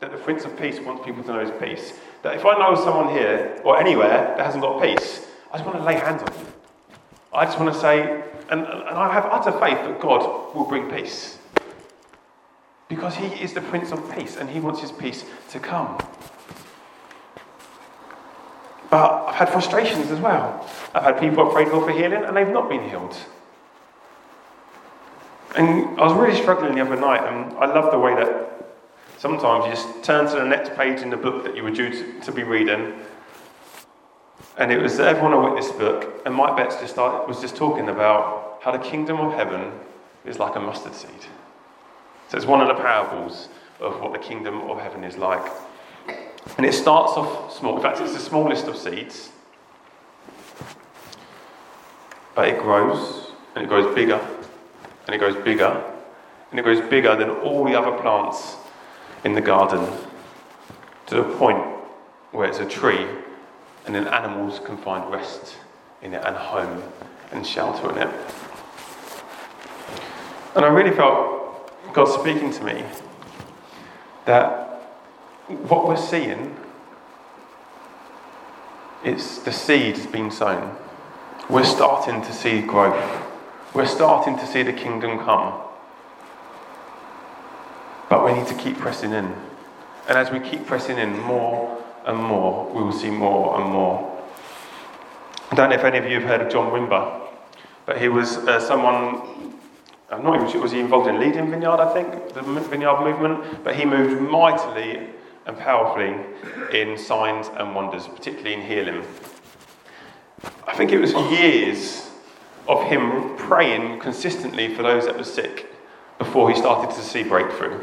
that 0.00 0.12
the 0.12 0.18
Prince 0.18 0.44
of 0.44 0.58
Peace 0.58 0.78
wants 0.80 1.04
people 1.04 1.22
to 1.24 1.32
know 1.32 1.40
his 1.40 1.50
peace. 1.60 1.94
That 2.22 2.36
if 2.36 2.44
I 2.44 2.58
know 2.58 2.74
someone 2.76 3.08
here 3.08 3.60
or 3.64 3.78
anywhere 3.80 4.34
that 4.36 4.46
hasn't 4.46 4.62
got 4.62 4.80
peace, 4.80 5.26
I 5.52 5.58
just 5.58 5.66
want 5.66 5.78
to 5.78 5.84
lay 5.84 5.94
hands 5.94 6.22
on 6.22 6.32
you. 6.38 6.46
I 7.32 7.44
just 7.44 7.58
want 7.58 7.72
to 7.72 7.80
say, 7.80 8.02
and, 8.50 8.60
and 8.60 8.98
I 8.98 9.12
have 9.12 9.26
utter 9.26 9.52
faith 9.52 9.78
that 9.78 10.00
God 10.00 10.54
will 10.54 10.64
bring 10.64 10.90
peace. 10.90 11.38
Because 12.88 13.14
He 13.16 13.26
is 13.26 13.52
the 13.52 13.60
Prince 13.60 13.92
of 13.92 14.14
Peace 14.14 14.36
and 14.36 14.48
He 14.48 14.60
wants 14.60 14.80
His 14.80 14.92
peace 14.92 15.24
to 15.50 15.58
come. 15.58 15.98
But 18.90 19.26
I've 19.26 19.34
had 19.34 19.48
frustrations 19.48 20.10
as 20.10 20.20
well. 20.20 20.66
I've 20.94 21.02
had 21.02 21.20
people 21.20 21.46
I've 21.46 21.52
prayed 21.52 21.68
for 21.68 21.82
for 21.82 21.90
healing 21.90 22.24
and 22.24 22.36
they've 22.36 22.48
not 22.48 22.68
been 22.68 22.88
healed. 22.88 23.16
And 25.56 25.98
I 25.98 26.04
was 26.04 26.12
really 26.12 26.40
struggling 26.40 26.74
the 26.74 26.82
other 26.82 26.96
night, 26.96 27.22
and 27.24 27.56
I 27.56 27.64
love 27.64 27.90
the 27.90 27.98
way 27.98 28.14
that 28.14 28.74
sometimes 29.16 29.64
you 29.64 29.70
just 29.70 30.04
turn 30.04 30.26
to 30.26 30.36
the 30.36 30.44
next 30.44 30.76
page 30.76 31.00
in 31.00 31.08
the 31.08 31.16
book 31.16 31.44
that 31.44 31.56
you 31.56 31.62
were 31.62 31.70
due 31.70 31.90
to, 31.90 32.20
to 32.20 32.32
be 32.32 32.42
reading, 32.42 32.92
and 34.58 34.72
it 34.72 34.80
was 34.80 34.98
everyone 34.98 35.32
a 35.32 35.40
witness 35.40 35.70
book, 35.72 36.22
and 36.24 36.34
Mike 36.34 36.56
Betts 36.56 36.76
just 36.80 36.94
started, 36.94 37.28
was 37.28 37.40
just 37.40 37.56
talking 37.56 37.88
about 37.88 38.58
how 38.62 38.72
the 38.72 38.78
kingdom 38.78 39.20
of 39.20 39.34
heaven 39.34 39.72
is 40.24 40.38
like 40.38 40.56
a 40.56 40.60
mustard 40.60 40.94
seed. 40.94 41.10
So 42.28 42.36
it's 42.36 42.46
one 42.46 42.60
of 42.60 42.68
the 42.68 42.82
parables 42.82 43.48
of 43.80 44.00
what 44.00 44.12
the 44.12 44.18
kingdom 44.18 44.62
of 44.62 44.80
heaven 44.80 45.04
is 45.04 45.16
like. 45.16 45.46
And 46.56 46.64
it 46.64 46.72
starts 46.72 47.12
off 47.12 47.56
small. 47.56 47.76
In 47.76 47.82
fact, 47.82 48.00
it's 48.00 48.14
the 48.14 48.18
smallest 48.18 48.66
of 48.66 48.76
seeds. 48.76 49.30
But 52.34 52.48
it 52.48 52.60
grows, 52.60 53.32
and 53.54 53.64
it 53.64 53.68
grows 53.68 53.94
bigger, 53.94 54.20
and 55.06 55.14
it 55.14 55.18
grows 55.18 55.36
bigger, 55.44 55.84
and 56.50 56.58
it 56.58 56.62
grows 56.62 56.80
bigger 56.88 57.14
than 57.14 57.30
all 57.30 57.64
the 57.64 57.78
other 57.78 57.96
plants 58.00 58.56
in 59.24 59.34
the 59.34 59.40
garden 59.40 59.86
to 61.06 61.14
the 61.16 61.22
point 61.36 61.62
where 62.32 62.48
it's 62.48 62.58
a 62.58 62.66
tree 62.66 63.06
and 63.86 63.94
then 63.94 64.08
animals 64.08 64.60
can 64.60 64.76
find 64.76 65.10
rest 65.12 65.56
in 66.02 66.12
it 66.12 66.22
and 66.24 66.36
home 66.36 66.82
and 67.32 67.46
shelter 67.46 67.90
in 67.92 67.98
it. 67.98 68.14
And 70.54 70.64
I 70.64 70.68
really 70.68 70.94
felt 70.94 71.92
God 71.92 72.06
speaking 72.06 72.52
to 72.52 72.64
me 72.64 72.84
that 74.24 74.66
what 75.68 75.86
we're 75.86 75.96
seeing 75.96 76.56
is 79.04 79.38
the 79.44 79.52
seed 79.52 79.96
has 79.96 80.06
been 80.06 80.30
sown. 80.30 80.76
We're 81.48 81.64
starting 81.64 82.22
to 82.22 82.32
see 82.32 82.60
growth. 82.60 83.22
We're 83.72 83.86
starting 83.86 84.36
to 84.38 84.46
see 84.46 84.62
the 84.62 84.72
kingdom 84.72 85.18
come. 85.18 85.60
But 88.08 88.24
we 88.24 88.32
need 88.32 88.48
to 88.48 88.54
keep 88.54 88.78
pressing 88.78 89.12
in. 89.12 89.32
And 90.08 90.18
as 90.18 90.30
we 90.30 90.40
keep 90.40 90.66
pressing 90.66 90.98
in, 90.98 91.20
more 91.20 91.84
and 92.06 92.16
more, 92.16 92.70
we 92.72 92.82
will 92.82 92.92
see 92.92 93.10
more 93.10 93.60
and 93.60 93.70
more. 93.70 94.12
I 95.50 95.54
don't 95.54 95.70
know 95.70 95.76
if 95.76 95.84
any 95.84 95.98
of 95.98 96.04
you 96.04 96.20
have 96.20 96.28
heard 96.28 96.40
of 96.40 96.50
John 96.50 96.72
Wimber, 96.72 97.28
but 97.84 98.00
he 98.00 98.08
was 98.08 98.38
uh, 98.38 98.60
someone, 98.60 99.54
I'm 100.10 100.22
not 100.22 100.36
even 100.36 100.48
sure, 100.48 100.62
was 100.62 100.72
he 100.72 100.80
involved 100.80 101.08
in 101.08 101.20
leading 101.20 101.50
Vineyard, 101.50 101.80
I 101.80 101.92
think, 101.92 102.32
the 102.32 102.42
Vineyard 102.42 103.00
movement? 103.00 103.64
But 103.64 103.76
he 103.76 103.84
moved 103.84 104.20
mightily 104.20 105.10
and 105.46 105.56
powerfully 105.58 106.16
in 106.72 106.96
signs 106.98 107.48
and 107.48 107.74
wonders, 107.74 108.08
particularly 108.08 108.54
in 108.54 108.62
healing. 108.62 109.04
I 110.66 110.74
think 110.74 110.92
it 110.92 110.98
was 110.98 111.12
years 111.12 112.10
of 112.68 112.82
him 112.84 113.36
praying 113.36 114.00
consistently 114.00 114.74
for 114.74 114.82
those 114.82 115.06
that 115.06 115.16
were 115.16 115.24
sick 115.24 115.72
before 116.18 116.50
he 116.50 116.56
started 116.56 116.94
to 116.94 117.02
see 117.02 117.22
breakthrough. 117.22 117.80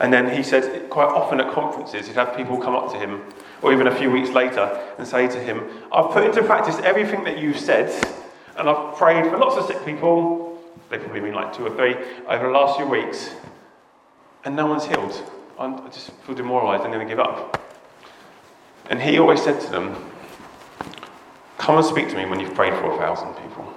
And 0.00 0.10
then 0.10 0.34
he 0.34 0.42
said, 0.42 0.88
quite 0.88 1.08
often 1.08 1.40
at 1.40 1.52
conferences, 1.52 2.06
he'd 2.06 2.16
have 2.16 2.34
people 2.34 2.56
come 2.56 2.74
up 2.74 2.90
to 2.92 2.98
him, 2.98 3.22
or 3.60 3.72
even 3.72 3.86
a 3.86 3.94
few 3.94 4.10
weeks 4.10 4.30
later, 4.30 4.82
and 4.96 5.06
say 5.06 5.28
to 5.28 5.38
him, 5.38 5.62
I've 5.92 6.10
put 6.10 6.24
into 6.24 6.42
practice 6.42 6.78
everything 6.78 7.22
that 7.24 7.38
you've 7.38 7.58
said, 7.58 7.92
and 8.56 8.68
I've 8.68 8.96
prayed 8.96 9.26
for 9.26 9.36
lots 9.36 9.56
of 9.56 9.66
sick 9.66 9.84
people, 9.84 10.58
they 10.88 10.96
probably 10.96 11.20
mean 11.20 11.34
like 11.34 11.54
two 11.54 11.66
or 11.66 11.76
three, 11.76 11.94
over 12.26 12.46
the 12.46 12.52
last 12.52 12.78
few 12.78 12.86
weeks, 12.86 13.34
and 14.44 14.56
no 14.56 14.66
one's 14.66 14.86
healed. 14.86 15.30
I 15.58 15.88
just 15.92 16.12
feel 16.22 16.34
demoralized, 16.34 16.82
I'm 16.82 16.90
going 16.90 17.06
to 17.06 17.14
give 17.14 17.20
up. 17.20 17.62
And 18.88 19.00
he 19.00 19.18
always 19.18 19.42
said 19.42 19.60
to 19.60 19.70
them, 19.70 19.94
Come 21.58 21.76
and 21.76 21.84
speak 21.84 22.08
to 22.08 22.16
me 22.16 22.24
when 22.24 22.40
you've 22.40 22.54
prayed 22.54 22.72
for 22.72 22.90
a 22.90 22.96
thousand 22.96 23.34
people. 23.34 23.70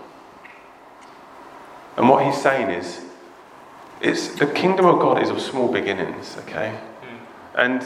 And 1.98 2.08
what 2.08 2.26
he's 2.26 2.42
saying 2.42 2.70
is, 2.70 3.02
it's 4.04 4.36
the 4.36 4.46
kingdom 4.48 4.86
of 4.86 5.00
God 5.00 5.24
is 5.24 5.30
of 5.30 5.42
small 5.42 5.72
beginnings, 5.72 6.36
okay? 6.40 6.78
Hmm. 7.02 7.60
And 7.60 7.84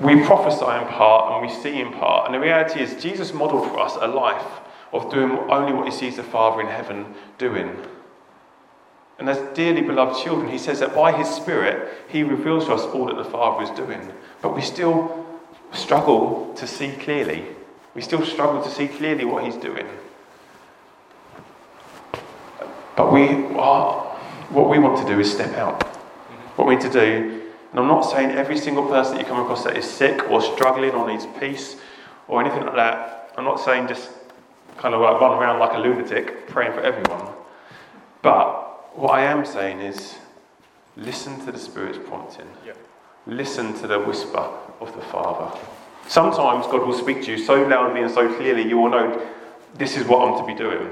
we 0.00 0.22
prophesy 0.24 0.64
in 0.64 0.88
part 0.88 1.32
and 1.32 1.46
we 1.46 1.62
see 1.62 1.80
in 1.80 1.92
part. 1.92 2.26
And 2.26 2.34
the 2.34 2.40
reality 2.40 2.80
is, 2.80 3.00
Jesus 3.02 3.32
modeled 3.32 3.68
for 3.68 3.78
us 3.78 3.96
a 4.00 4.08
life 4.08 4.60
of 4.92 5.10
doing 5.10 5.30
only 5.50 5.72
what 5.72 5.86
he 5.86 5.92
sees 5.92 6.16
the 6.16 6.22
Father 6.22 6.60
in 6.60 6.66
heaven 6.66 7.14
doing. 7.38 7.76
And 9.18 9.28
as 9.28 9.38
dearly 9.56 9.82
beloved 9.82 10.22
children, 10.22 10.50
he 10.50 10.58
says 10.58 10.80
that 10.80 10.94
by 10.94 11.12
his 11.12 11.28
Spirit, 11.28 11.92
he 12.08 12.22
reveals 12.22 12.66
to 12.66 12.74
us 12.74 12.82
all 12.82 13.06
that 13.06 13.16
the 13.16 13.24
Father 13.24 13.64
is 13.64 13.70
doing. 13.70 14.12
But 14.40 14.54
we 14.54 14.62
still 14.62 15.26
struggle 15.72 16.54
to 16.54 16.66
see 16.66 16.92
clearly. 16.92 17.44
We 17.94 18.02
still 18.02 18.24
struggle 18.24 18.62
to 18.62 18.70
see 18.70 18.86
clearly 18.86 19.24
what 19.24 19.44
he's 19.44 19.56
doing. 19.56 19.86
But 22.96 23.12
we 23.12 23.28
are, 23.56 24.07
what 24.50 24.68
we 24.68 24.78
want 24.78 24.98
to 24.98 25.12
do 25.12 25.20
is 25.20 25.32
step 25.32 25.54
out. 25.56 25.80
Mm-hmm. 25.80 26.34
What 26.56 26.68
we 26.68 26.76
need 26.76 26.82
to 26.82 26.90
do, 26.90 27.42
and 27.70 27.80
I'm 27.80 27.86
not 27.86 28.02
saying 28.02 28.30
every 28.30 28.56
single 28.58 28.86
person 28.86 29.16
that 29.16 29.22
you 29.22 29.28
come 29.28 29.40
across 29.40 29.64
that 29.64 29.76
is 29.76 29.88
sick 29.88 30.30
or 30.30 30.40
struggling 30.40 30.92
or 30.92 31.06
needs 31.06 31.26
peace 31.38 31.76
or 32.26 32.40
anything 32.40 32.64
like 32.64 32.76
that. 32.76 33.32
I'm 33.36 33.44
not 33.44 33.60
saying 33.60 33.88
just 33.88 34.10
kind 34.78 34.94
of 34.94 35.00
like 35.00 35.20
run 35.20 35.38
around 35.38 35.58
like 35.58 35.72
a 35.74 35.78
lunatic 35.78 36.48
praying 36.48 36.72
for 36.72 36.80
everyone. 36.80 37.34
But 38.22 38.96
what 38.96 39.12
I 39.12 39.22
am 39.22 39.44
saying 39.44 39.80
is 39.80 40.16
listen 40.96 41.44
to 41.44 41.52
the 41.52 41.58
Spirit's 41.58 41.98
prompting. 42.08 42.46
Yeah. 42.66 42.72
Listen 43.26 43.74
to 43.74 43.86
the 43.86 44.00
whisper 44.00 44.48
of 44.80 44.94
the 44.94 45.02
Father. 45.02 45.56
Sometimes 46.06 46.66
God 46.66 46.86
will 46.86 46.96
speak 46.96 47.22
to 47.24 47.32
you 47.32 47.38
so 47.38 47.62
loudly 47.66 48.00
and 48.00 48.10
so 48.10 48.34
clearly 48.36 48.62
you 48.62 48.78
will 48.78 48.90
know 48.90 49.26
this 49.74 49.96
is 49.96 50.06
what 50.06 50.26
I'm 50.26 50.40
to 50.40 50.46
be 50.46 50.54
doing. 50.54 50.90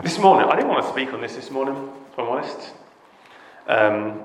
This 0.00 0.16
morning, 0.16 0.48
I 0.48 0.54
didn't 0.54 0.68
want 0.68 0.84
to 0.84 0.92
speak 0.92 1.12
on 1.12 1.20
this 1.20 1.34
this 1.34 1.50
morning, 1.50 1.90
if 2.12 2.16
I'm 2.16 2.28
honest. 2.28 2.72
Um, 3.66 4.20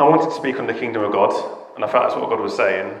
I 0.00 0.02
wanted 0.02 0.24
to 0.24 0.32
speak 0.32 0.58
on 0.58 0.66
the 0.66 0.74
kingdom 0.74 1.04
of 1.04 1.12
God, 1.12 1.32
and 1.76 1.84
I 1.84 1.88
felt 1.88 2.08
that's 2.08 2.20
what 2.20 2.28
God 2.28 2.40
was 2.40 2.56
saying. 2.56 2.98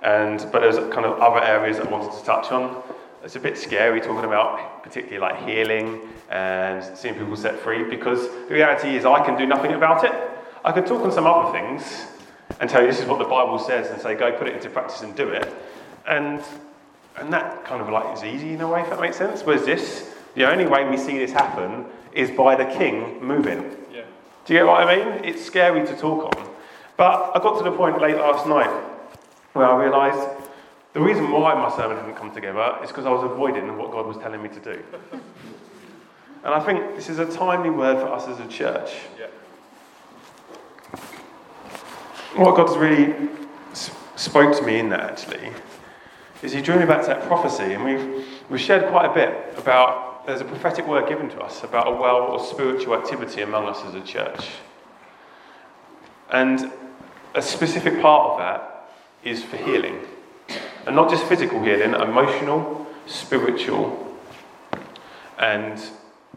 And 0.00 0.38
but 0.50 0.60
there's 0.60 0.76
kind 0.90 1.04
of 1.04 1.20
other 1.20 1.44
areas 1.44 1.78
I 1.78 1.82
wanted 1.82 2.18
to 2.18 2.24
touch 2.24 2.50
on. 2.50 2.82
It's 3.22 3.36
a 3.36 3.40
bit 3.40 3.58
scary 3.58 4.00
talking 4.00 4.24
about 4.24 4.82
particularly 4.82 5.18
like 5.18 5.46
healing 5.46 6.00
and 6.30 6.82
seeing 6.96 7.14
people 7.14 7.36
set 7.36 7.58
free 7.58 7.84
because 7.84 8.26
the 8.48 8.54
reality 8.54 8.96
is 8.96 9.04
I 9.04 9.22
can 9.22 9.36
do 9.36 9.44
nothing 9.44 9.74
about 9.74 10.02
it. 10.02 10.14
I 10.64 10.72
could 10.72 10.86
talk 10.86 11.02
on 11.02 11.12
some 11.12 11.26
other 11.26 11.52
things 11.52 12.06
and 12.58 12.70
tell 12.70 12.80
you 12.80 12.86
this 12.86 13.00
is 13.00 13.06
what 13.06 13.18
the 13.18 13.26
Bible 13.26 13.58
says 13.58 13.90
and 13.90 14.00
say 14.00 14.14
go 14.14 14.32
put 14.32 14.48
it 14.48 14.54
into 14.56 14.70
practice 14.70 15.02
and 15.02 15.14
do 15.14 15.28
it. 15.28 15.54
And 16.06 16.42
and 17.18 17.30
that 17.34 17.66
kind 17.66 17.82
of 17.82 17.90
like 17.90 18.16
is 18.16 18.24
easy 18.24 18.54
in 18.54 18.62
a 18.62 18.68
way, 18.68 18.80
if 18.80 18.88
that 18.88 18.98
makes 18.98 19.18
sense. 19.18 19.42
Whereas 19.42 19.66
this, 19.66 20.13
the 20.34 20.50
only 20.50 20.66
way 20.66 20.88
we 20.88 20.96
see 20.96 21.18
this 21.18 21.32
happen 21.32 21.86
is 22.12 22.30
by 22.30 22.54
the 22.54 22.64
king 22.64 23.22
moving. 23.22 23.76
Yeah. 23.92 24.02
Do 24.44 24.52
you 24.52 24.60
get 24.60 24.66
what 24.66 24.86
I 24.86 24.96
mean? 24.96 25.24
It's 25.24 25.44
scary 25.44 25.86
to 25.86 25.96
talk 25.96 26.36
on. 26.36 26.48
But 26.96 27.32
I 27.34 27.40
got 27.40 27.58
to 27.58 27.64
the 27.64 27.76
point 27.76 28.00
late 28.00 28.16
last 28.16 28.46
night 28.46 28.70
where 29.52 29.66
I 29.66 29.82
realised 29.82 30.28
the 30.92 31.00
reason 31.00 31.30
why 31.30 31.54
my 31.54 31.74
sermon 31.76 31.96
hadn't 31.96 32.14
come 32.14 32.32
together 32.32 32.78
is 32.82 32.88
because 32.88 33.06
I 33.06 33.10
was 33.10 33.24
avoiding 33.24 33.76
what 33.76 33.90
God 33.90 34.06
was 34.06 34.16
telling 34.18 34.42
me 34.42 34.48
to 34.48 34.60
do. 34.60 34.82
and 35.12 36.54
I 36.54 36.60
think 36.60 36.94
this 36.94 37.08
is 37.08 37.18
a 37.18 37.26
timely 37.26 37.70
word 37.70 37.98
for 37.98 38.06
us 38.12 38.28
as 38.28 38.38
a 38.38 38.46
church. 38.48 38.92
Yeah. 39.18 39.26
What 42.36 42.56
God's 42.56 42.76
really 42.76 43.28
spoke 44.16 44.56
to 44.56 44.62
me 44.64 44.78
in 44.78 44.88
that 44.90 45.00
actually 45.00 45.50
is 46.42 46.52
He 46.52 46.60
drew 46.60 46.78
me 46.78 46.86
back 46.86 47.00
to 47.02 47.08
that 47.08 47.22
prophecy, 47.26 47.72
and 47.72 47.84
we've, 47.84 48.26
we've 48.50 48.60
shared 48.60 48.88
quite 48.90 49.10
a 49.10 49.14
bit 49.14 49.58
about 49.58 50.13
there's 50.26 50.40
a 50.40 50.44
prophetic 50.44 50.86
word 50.86 51.08
given 51.08 51.28
to 51.30 51.40
us 51.40 51.62
about 51.62 51.86
a 51.86 51.90
well 51.90 52.34
of 52.34 52.46
spiritual 52.46 52.94
activity 52.94 53.42
among 53.42 53.66
us 53.66 53.82
as 53.84 53.94
a 53.94 54.00
church. 54.00 54.48
And 56.30 56.72
a 57.34 57.42
specific 57.42 58.00
part 58.00 58.32
of 58.32 58.38
that 58.38 58.90
is 59.22 59.42
for 59.42 59.56
healing. 59.56 60.00
And 60.86 60.96
not 60.96 61.10
just 61.10 61.24
physical 61.24 61.62
healing, 61.62 61.94
emotional, 61.94 62.86
spiritual, 63.06 64.16
and 65.38 65.82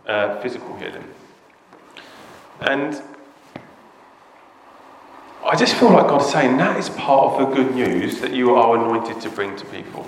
uh, 0.05 0.39
physical 0.41 0.75
healing. 0.77 1.03
And 2.61 3.01
I 5.45 5.55
just 5.55 5.75
feel 5.75 5.91
like 5.91 6.07
God's 6.07 6.31
saying 6.31 6.57
that 6.57 6.77
is 6.77 6.89
part 6.89 7.33
of 7.33 7.49
the 7.49 7.55
good 7.55 7.73
news 7.73 8.19
that 8.19 8.33
you 8.33 8.55
are 8.55 8.75
anointed 8.75 9.21
to 9.21 9.29
bring 9.29 9.55
to 9.55 9.65
people. 9.65 10.05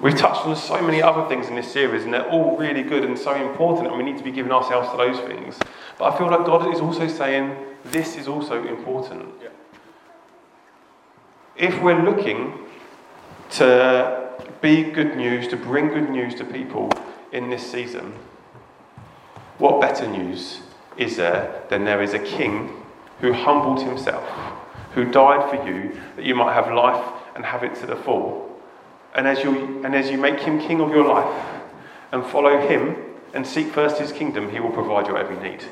We've 0.00 0.16
touched 0.16 0.46
on 0.46 0.56
so 0.56 0.80
many 0.80 1.02
other 1.02 1.28
things 1.28 1.48
in 1.48 1.54
this 1.54 1.70
series, 1.70 2.04
and 2.04 2.14
they're 2.14 2.28
all 2.28 2.56
really 2.56 2.82
good 2.82 3.04
and 3.04 3.18
so 3.18 3.34
important, 3.34 3.88
and 3.88 3.96
we 3.96 4.02
need 4.02 4.18
to 4.18 4.24
be 4.24 4.32
giving 4.32 4.52
ourselves 4.52 4.90
to 4.90 4.96
those 4.96 5.18
things. 5.20 5.58
But 5.98 6.12
I 6.12 6.18
feel 6.18 6.30
like 6.30 6.46
God 6.46 6.72
is 6.74 6.80
also 6.80 7.06
saying 7.06 7.54
this 7.84 8.16
is 8.16 8.26
also 8.26 8.66
important. 8.66 9.28
Yeah 9.42 9.50
if 11.60 11.80
we're 11.82 12.02
looking 12.02 12.58
to 13.50 14.28
be 14.62 14.82
good 14.82 15.14
news, 15.14 15.46
to 15.48 15.56
bring 15.56 15.88
good 15.88 16.08
news 16.08 16.34
to 16.36 16.44
people 16.44 16.90
in 17.32 17.50
this 17.50 17.70
season, 17.70 18.14
what 19.58 19.78
better 19.78 20.06
news 20.08 20.60
is 20.96 21.16
there 21.16 21.62
than 21.68 21.84
there 21.84 22.02
is 22.02 22.14
a 22.14 22.18
king 22.18 22.82
who 23.20 23.32
humbled 23.34 23.82
himself, 23.82 24.26
who 24.94 25.04
died 25.04 25.50
for 25.50 25.68
you 25.68 26.00
that 26.16 26.24
you 26.24 26.34
might 26.34 26.54
have 26.54 26.72
life 26.72 27.04
and 27.36 27.44
have 27.44 27.62
it 27.62 27.74
to 27.74 27.86
the 27.86 27.96
full? 27.96 28.49
And 29.14 29.26
as 29.26 29.42
you, 29.42 29.84
and 29.84 29.94
as 29.94 30.10
you 30.10 30.18
make 30.18 30.40
him 30.40 30.60
king 30.60 30.80
of 30.80 30.90
your 30.90 31.06
life 31.06 31.46
and 32.12 32.24
follow 32.24 32.66
him 32.66 32.96
and 33.34 33.46
seek 33.46 33.68
first 33.72 33.98
his 33.98 34.12
kingdom, 34.12 34.50
he 34.50 34.60
will 34.60 34.70
provide 34.70 35.06
your 35.06 35.18
every 35.18 35.36
need. 35.36 35.64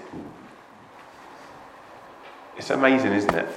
It's 2.57 2.71
amazing, 2.71 3.13
isn't 3.13 3.35
it? 3.35 3.49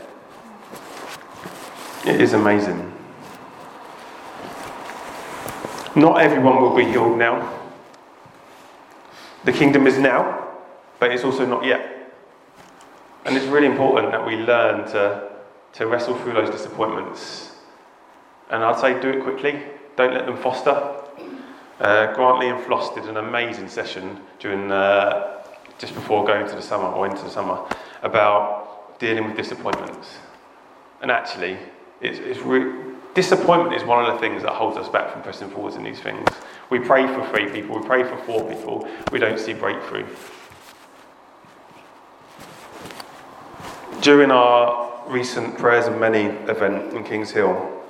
It 2.05 2.21
is 2.21 2.33
amazing. 2.33 2.91
Not 5.95 6.21
everyone 6.21 6.61
will 6.61 6.75
be 6.75 6.85
healed 6.85 7.17
now. 7.17 7.59
The 9.43 9.51
kingdom 9.51 9.87
is 9.87 9.97
now, 9.97 10.47
but 10.99 11.11
it's 11.11 11.23
also 11.23 11.45
not 11.45 11.65
yet. 11.65 12.13
And 13.25 13.35
it's 13.35 13.45
really 13.45 13.67
important 13.67 14.11
that 14.11 14.25
we 14.25 14.35
learn 14.35 14.85
to, 14.91 15.31
to 15.73 15.87
wrestle 15.87 16.15
through 16.15 16.33
those 16.33 16.49
disappointments. 16.49 17.50
And 18.51 18.63
I'd 18.63 18.79
say 18.79 18.99
do 18.99 19.09
it 19.09 19.23
quickly, 19.23 19.63
don't 19.95 20.13
let 20.13 20.25
them 20.25 20.37
foster. 20.37 20.71
Uh, 21.79 22.13
Grantley 22.13 22.49
and 22.49 22.63
Floss 22.63 22.93
did 22.93 23.05
an 23.05 23.17
amazing 23.17 23.67
session 23.67 24.19
during 24.39 24.71
uh, 24.71 25.41
just 25.79 25.95
before 25.95 26.25
going 26.25 26.47
to 26.47 26.55
the 26.55 26.61
summer 26.61 26.89
or 26.89 27.07
into 27.07 27.23
the 27.23 27.29
summer 27.29 27.59
about 28.03 28.99
dealing 28.99 29.25
with 29.25 29.35
disappointments. 29.35 30.09
And 31.01 31.09
actually, 31.09 31.57
it's, 32.01 32.19
it's 32.19 32.39
re- 32.41 32.93
disappointment 33.15 33.75
is 33.75 33.83
one 33.87 34.05
of 34.05 34.13
the 34.13 34.19
things 34.19 34.43
that 34.43 34.51
holds 34.51 34.77
us 34.77 34.89
back 34.89 35.11
from 35.11 35.23
pressing 35.23 35.49
forwards 35.49 35.75
in 35.75 35.83
these 35.83 35.99
things. 35.99 36.27
We 36.69 36.79
pray 36.79 37.07
for 37.07 37.27
three 37.29 37.49
people, 37.49 37.79
we 37.79 37.85
pray 37.87 38.03
for 38.03 38.17
four 38.17 38.47
people, 38.47 38.87
we 39.11 39.17
don't 39.17 39.39
see 39.39 39.53
breakthrough. 39.53 40.05
During 44.01 44.29
our 44.29 45.03
recent 45.07 45.57
Prayers 45.57 45.87
and 45.87 45.99
Many 45.99 46.25
event 46.47 46.93
in 46.93 47.03
Kings 47.03 47.31
Hill, 47.31 47.80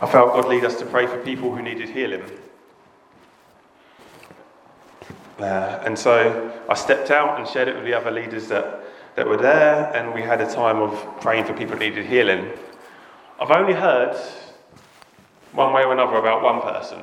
I 0.00 0.06
felt 0.06 0.34
God 0.34 0.48
lead 0.48 0.64
us 0.64 0.78
to 0.78 0.86
pray 0.86 1.06
for 1.06 1.18
people 1.22 1.54
who 1.54 1.62
needed 1.62 1.88
healing. 1.88 2.22
Uh, 5.38 5.82
and 5.84 5.98
so 5.98 6.52
I 6.68 6.74
stepped 6.74 7.10
out 7.10 7.38
and 7.38 7.48
shared 7.48 7.68
it 7.68 7.76
with 7.76 7.84
the 7.84 7.94
other 7.94 8.10
leaders 8.10 8.48
that 8.48 8.82
that 9.16 9.26
were 9.26 9.38
there, 9.38 9.90
and 9.94 10.14
we 10.14 10.20
had 10.20 10.40
a 10.42 10.52
time 10.52 10.76
of 10.76 10.92
praying 11.20 11.44
for 11.46 11.54
people 11.54 11.74
who 11.74 11.80
needed 11.80 12.06
healing. 12.06 12.50
I've 13.40 13.50
only 13.50 13.72
heard 13.72 14.14
one 15.52 15.72
way 15.72 15.82
or 15.84 15.92
another 15.92 16.16
about 16.16 16.42
one 16.42 16.60
person. 16.60 17.00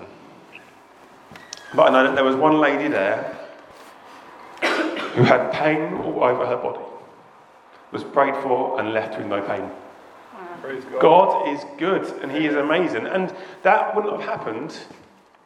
But 1.74 1.90
I 1.90 1.92
know 1.92 2.04
that 2.04 2.16
there 2.16 2.24
was 2.24 2.36
one 2.36 2.60
lady 2.60 2.88
there 2.88 3.36
who 4.62 5.24
had 5.24 5.52
pain 5.52 5.94
all 5.96 6.24
over 6.24 6.46
her 6.46 6.58
body, 6.58 6.86
was 7.92 8.04
prayed 8.04 8.36
for, 8.44 8.80
and 8.80 8.94
left 8.94 9.18
with 9.18 9.26
no 9.26 9.42
pain. 9.42 9.70
God. 10.64 11.02
God 11.02 11.50
is 11.50 11.64
good 11.78 12.06
and 12.22 12.32
He 12.32 12.46
is 12.46 12.56
amazing. 12.56 13.06
And 13.06 13.34
that 13.64 13.96
wouldn't 13.96 14.20
have 14.20 14.24
happened, 14.24 14.78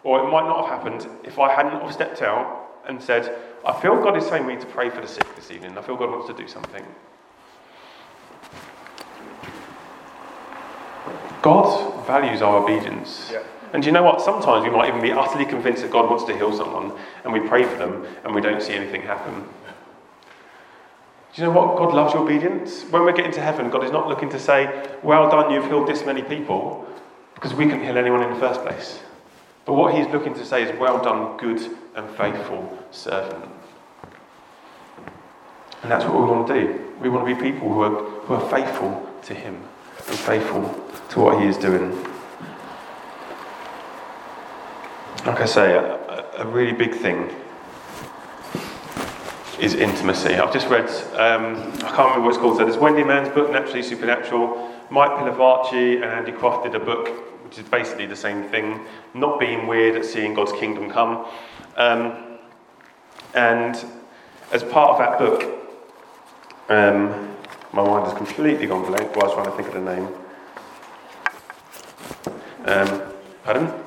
or 0.04 0.20
it 0.20 0.32
might 0.32 0.48
not 0.48 0.68
have 0.68 0.80
happened, 0.80 1.08
if 1.24 1.40
I 1.40 1.54
hadn't 1.54 1.82
have 1.82 1.94
stepped 1.94 2.22
out 2.22 2.82
and 2.88 3.02
said, 3.02 3.36
I 3.66 3.80
feel 3.82 4.02
God 4.02 4.16
is 4.16 4.26
saying 4.26 4.46
we 4.46 4.54
need 4.54 4.62
to 4.62 4.68
pray 4.68 4.90
for 4.90 5.02
the 5.02 5.08
sick 5.08 5.28
this 5.36 5.52
evening. 5.52 5.78
I 5.78 5.82
feel 5.82 5.98
God 5.98 6.10
wants 6.10 6.28
to 6.28 6.34
do 6.34 6.48
something. 6.48 6.86
God 11.42 12.06
values 12.08 12.42
our 12.42 12.64
obedience. 12.64 13.30
Yeah. 13.32 13.44
And 13.74 13.86
you 13.86 13.92
know 13.92 14.04
what? 14.04 14.22
Sometimes 14.22 14.64
we 14.64 14.70
might 14.70 14.88
even 14.88 15.02
be 15.02 15.12
utterly 15.12 15.46
convinced 15.46 15.82
that 15.82 15.92
God 15.92 16.10
wants 16.10 16.24
to 16.26 16.36
heal 16.36 16.56
someone, 16.56 16.94
and 17.24 17.34
we 17.34 17.40
pray 17.42 17.64
for 17.64 17.76
them, 17.76 18.06
and 18.24 18.34
we 18.34 18.42
don't 18.42 18.62
see 18.62 18.74
anything 18.74 19.02
happen. 19.02 19.48
Do 21.38 21.44
you 21.44 21.50
know 21.50 21.54
what? 21.54 21.78
God 21.78 21.94
loves 21.94 22.16
obedience. 22.16 22.82
When 22.90 23.06
we 23.06 23.14
get 23.14 23.28
into 23.28 23.42
heaven, 23.42 23.70
God 23.70 23.84
is 23.84 23.92
not 23.92 24.08
looking 24.08 24.28
to 24.32 24.40
say, 24.40 24.90
Well 25.04 25.30
done, 25.30 25.52
you've 25.52 25.68
healed 25.68 25.88
this 25.88 26.04
many 26.04 26.24
people, 26.24 26.88
because 27.36 27.54
we 27.54 27.66
couldn't 27.66 27.84
heal 27.84 27.96
anyone 27.96 28.24
in 28.24 28.34
the 28.34 28.40
first 28.40 28.64
place. 28.64 29.00
But 29.64 29.74
what 29.74 29.94
he's 29.94 30.08
looking 30.08 30.34
to 30.34 30.44
say 30.44 30.64
is, 30.64 30.80
Well 30.80 30.98
done, 30.98 31.38
good 31.38 31.62
and 31.96 32.10
faithful 32.18 32.84
servant. 32.90 33.52
And 35.84 35.92
that's 35.92 36.06
what 36.06 36.16
we 36.16 36.22
want 36.22 36.48
to 36.48 36.54
do. 36.56 36.92
We 37.02 37.10
want 37.10 37.28
to 37.28 37.36
be 37.36 37.40
people 37.40 37.72
who 37.72 37.82
are, 37.82 38.04
who 38.22 38.34
are 38.34 38.50
faithful 38.50 39.08
to 39.22 39.36
him 39.36 39.62
and 40.08 40.18
faithful 40.18 40.64
to 41.10 41.20
what 41.20 41.40
he 41.40 41.48
is 41.48 41.56
doing. 41.56 41.92
Like 45.24 45.42
I 45.42 45.46
say, 45.46 45.74
a, 45.74 46.42
a 46.42 46.48
really 46.48 46.74
big 46.74 46.96
thing 46.96 47.30
is 49.60 49.74
intimacy. 49.74 50.36
I've 50.36 50.54
just 50.54 50.68
read, 50.68 50.88
um, 51.16 51.56
I 51.56 51.92
can't 51.96 51.98
remember 51.98 52.22
what 52.22 52.30
it's 52.30 52.38
called, 52.38 52.58
so 52.58 52.66
there's 52.66 52.78
Wendy 52.78 53.04
Mann's 53.04 53.30
book, 53.30 53.52
Naturally 53.52 53.82
Supernatural. 53.82 54.74
Mike 54.90 55.12
Pilavachi 55.12 55.96
and 55.96 56.06
Andy 56.06 56.32
Croft 56.32 56.66
did 56.66 56.76
a 56.76 56.80
book, 56.84 57.08
which 57.44 57.58
is 57.58 57.68
basically 57.68 58.06
the 58.06 58.16
same 58.16 58.44
thing, 58.50 58.80
not 59.14 59.40
being 59.40 59.68
weird 59.68 59.96
at 59.96 60.06
seeing 60.06 60.34
God's 60.34 60.52
kingdom 60.54 60.90
come. 60.90 61.26
Um, 61.76 62.38
and 63.34 63.84
as 64.52 64.64
part 64.64 64.92
of 64.92 64.98
that 65.00 65.18
book, 65.20 65.44
um, 66.70 67.36
my 67.74 67.84
mind 67.84 68.06
has 68.06 68.16
completely 68.16 68.68
gone 68.68 68.86
blank 68.86 69.16
while 69.16 69.26
I 69.26 69.28
was 69.28 69.36
trying 69.36 69.46
to 69.46 69.52
think 69.52 69.68
of 69.68 69.74
the 69.74 69.96
name. 69.96 70.08
Um, 72.66 73.14
pardon? 73.44 73.87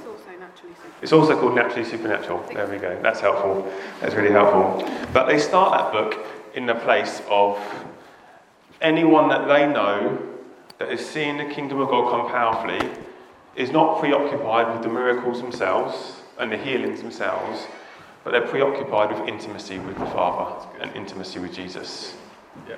It's 1.02 1.12
also 1.12 1.38
called 1.38 1.54
Naturally 1.54 1.84
Supernatural. 1.84 2.44
There 2.52 2.66
we 2.66 2.78
go. 2.78 2.98
That's 3.02 3.20
helpful. 3.20 3.70
That's 4.00 4.14
really 4.14 4.32
helpful. 4.32 4.86
But 5.12 5.26
they 5.26 5.38
start 5.38 5.72
that 5.72 5.92
book 5.92 6.26
in 6.54 6.66
the 6.66 6.74
place 6.74 7.22
of 7.28 7.58
anyone 8.80 9.28
that 9.28 9.46
they 9.48 9.66
know 9.66 10.26
that 10.78 10.90
is 10.90 11.06
seeing 11.06 11.38
the 11.38 11.44
kingdom 11.44 11.80
of 11.80 11.88
God 11.88 12.10
come 12.10 12.30
powerfully 12.30 12.90
is 13.56 13.70
not 13.70 14.00
preoccupied 14.00 14.72
with 14.72 14.82
the 14.82 14.88
miracles 14.88 15.40
themselves 15.40 16.22
and 16.38 16.50
the 16.50 16.56
healings 16.56 17.02
themselves, 17.02 17.66
but 18.24 18.30
they're 18.30 18.46
preoccupied 18.46 19.10
with 19.18 19.28
intimacy 19.28 19.78
with 19.78 19.98
the 19.98 20.06
Father 20.06 20.66
and 20.80 20.94
intimacy 20.96 21.38
with 21.38 21.52
Jesus. 21.52 22.16
Yeah. 22.68 22.76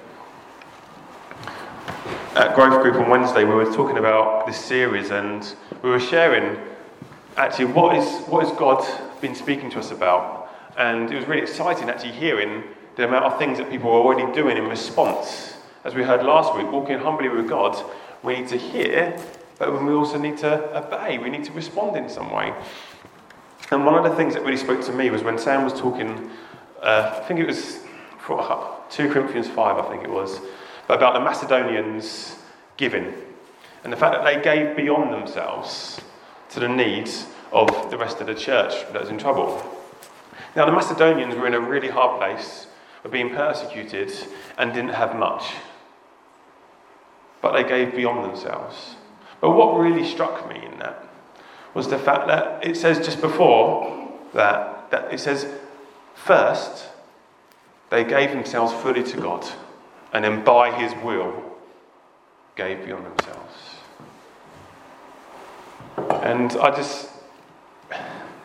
At 2.35 2.55
Growth 2.55 2.83
Group 2.83 2.97
on 2.97 3.11
Wednesday, 3.11 3.45
we 3.45 3.55
were 3.55 3.73
talking 3.73 3.99
about 3.99 4.47
this 4.47 4.57
series 4.57 5.11
and 5.11 5.55
we 5.83 5.91
were 5.91 6.01
sharing 6.01 6.59
actually 7.37 7.67
what 7.67 7.97
is 7.97 8.07
what 8.29 8.47
has 8.47 8.57
God 8.59 8.85
been 9.21 9.35
speaking 9.35 9.71
to 9.71 9.79
us 9.79 9.91
about, 9.91 10.51
and 10.77 11.11
it 11.11 11.17
was 11.17 11.27
really 11.27 11.43
exciting 11.43 11.89
actually 11.89 12.13
hearing 12.13 12.65
the 12.97 13.05
amount 13.07 13.25
of 13.25 13.39
things 13.39 13.59
that 13.59 13.71
people 13.71 13.91
were 13.91 13.99
already 13.99 14.31
doing 14.35 14.57
in 14.57 14.69
response. 14.69 15.57
As 15.85 15.95
we 15.95 16.03
heard 16.03 16.25
last 16.25 16.55
week, 16.57 16.71
walking 16.71 16.99
humbly 16.99 17.29
with 17.29 17.49
God, 17.49 17.77
we 18.23 18.37
need 18.37 18.49
to 18.49 18.57
hear, 18.57 19.19
but 19.59 19.73
we 19.83 19.93
also 19.93 20.19
need 20.19 20.39
to 20.39 20.77
obey. 20.77 21.19
We 21.19 21.31
need 21.31 21.45
to 21.45 21.53
respond 21.53 21.97
in 21.97 22.09
some 22.09 22.31
way. 22.31 22.55
And 23.71 23.87
one 23.87 23.95
of 23.95 24.05
the 24.05 24.17
things 24.17 24.35
that 24.35 24.43
really 24.43 24.59
spoke 24.59 24.83
to 24.83 24.93
me 24.93 25.11
was 25.11 25.23
when 25.23 25.39
Sam 25.39 25.65
was 25.65 25.73
talking. 25.73 26.31
Uh, 26.81 27.19
I 27.23 27.27
think 27.27 27.41
it 27.41 27.47
was 27.47 27.79
2 28.27 29.11
Corinthians 29.11 29.49
5, 29.49 29.59
I 29.59 29.89
think 29.89 30.05
it 30.05 30.11
was, 30.11 30.41
but 30.87 30.99
about 30.99 31.15
the 31.15 31.21
Macedonians 31.21 32.37
giving 32.77 33.15
and 33.85 33.93
the 33.93 33.97
fact 33.97 34.15
that 34.15 34.25
they 34.25 34.43
gave 34.43 34.77
beyond 34.77 35.13
themselves 35.13 36.01
to 36.53 36.61
the 36.61 36.69
needs 36.69 37.27
of 37.51 37.91
the 37.91 37.99
rest 37.99 38.21
of 38.21 38.27
the 38.27 38.35
church 38.35 38.73
that 38.93 39.01
was 39.01 39.11
in 39.11 39.19
trouble. 39.19 39.63
Now, 40.55 40.67
the 40.67 40.73
Macedonians 40.73 41.35
were 41.35 41.47
in 41.47 41.55
a 41.55 41.61
really 41.61 41.89
hard 41.89 42.19
place, 42.19 42.67
were 43.03 43.11
being 43.11 43.31
persecuted, 43.31 44.13
and 44.59 44.73
didn't 44.73 44.95
have 44.95 45.17
much. 45.17 45.53
But 47.41 47.53
they 47.53 47.65
gave 47.65 47.95
beyond 47.95 48.25
themselves. 48.25 48.97
But 49.41 49.51
what 49.51 49.79
really 49.79 50.07
struck 50.07 50.49
me 50.49 50.65
in 50.65 50.79
that 50.79 51.09
was 51.75 51.89
the 51.89 51.99
fact 51.99 52.29
that 52.29 52.65
it 52.65 52.77
says 52.77 53.05
just 53.05 53.21
before 53.21 54.11
that, 54.35 54.91
that 54.91 55.13
it 55.13 55.19
says, 55.19 55.47
first, 56.15 56.87
they 57.91 58.05
gave 58.05 58.31
themselves 58.31 58.73
fully 58.83 59.03
to 59.03 59.17
God, 59.17 59.47
and 60.13 60.25
then 60.25 60.45
by 60.45 60.71
his 60.71 60.93
will, 61.03 61.43
gave 62.57 62.85
beyond 62.85 63.07
themselves. 63.07 63.42
And 65.97 66.53
I 66.53 66.75
just, 66.75 67.11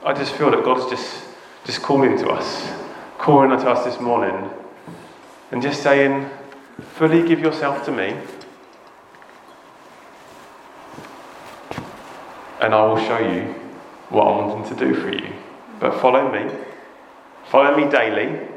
I 0.04 0.14
just 0.14 0.34
feel 0.34 0.52
that 0.52 0.64
God 0.64 0.80
is 0.80 0.86
just, 0.90 1.24
just 1.66 1.82
calling 1.82 2.18
to 2.18 2.30
us, 2.30 2.72
calling 3.18 3.52
to 3.52 3.70
us 3.70 3.86
this 3.86 4.00
morning, 4.02 4.50
and 5.52 5.62
just 5.62 5.82
saying, 5.82 6.30
fully 6.96 7.28
give 7.28 7.40
yourself 7.40 7.86
to 7.86 7.92
me, 7.92 8.18
and 12.60 12.74
I 12.74 12.84
will 12.86 12.98
show 12.98 13.20
you 13.20 13.54
what 14.10 14.26
I'm 14.26 14.48
wanting 14.48 14.76
to 14.76 14.86
do 14.86 14.96
for 14.96 15.12
you. 15.12 15.34
But 15.80 16.02
follow 16.02 16.32
me, 16.32 16.52
follow 17.46 17.78
me 17.78 17.90
daily, 17.90 18.48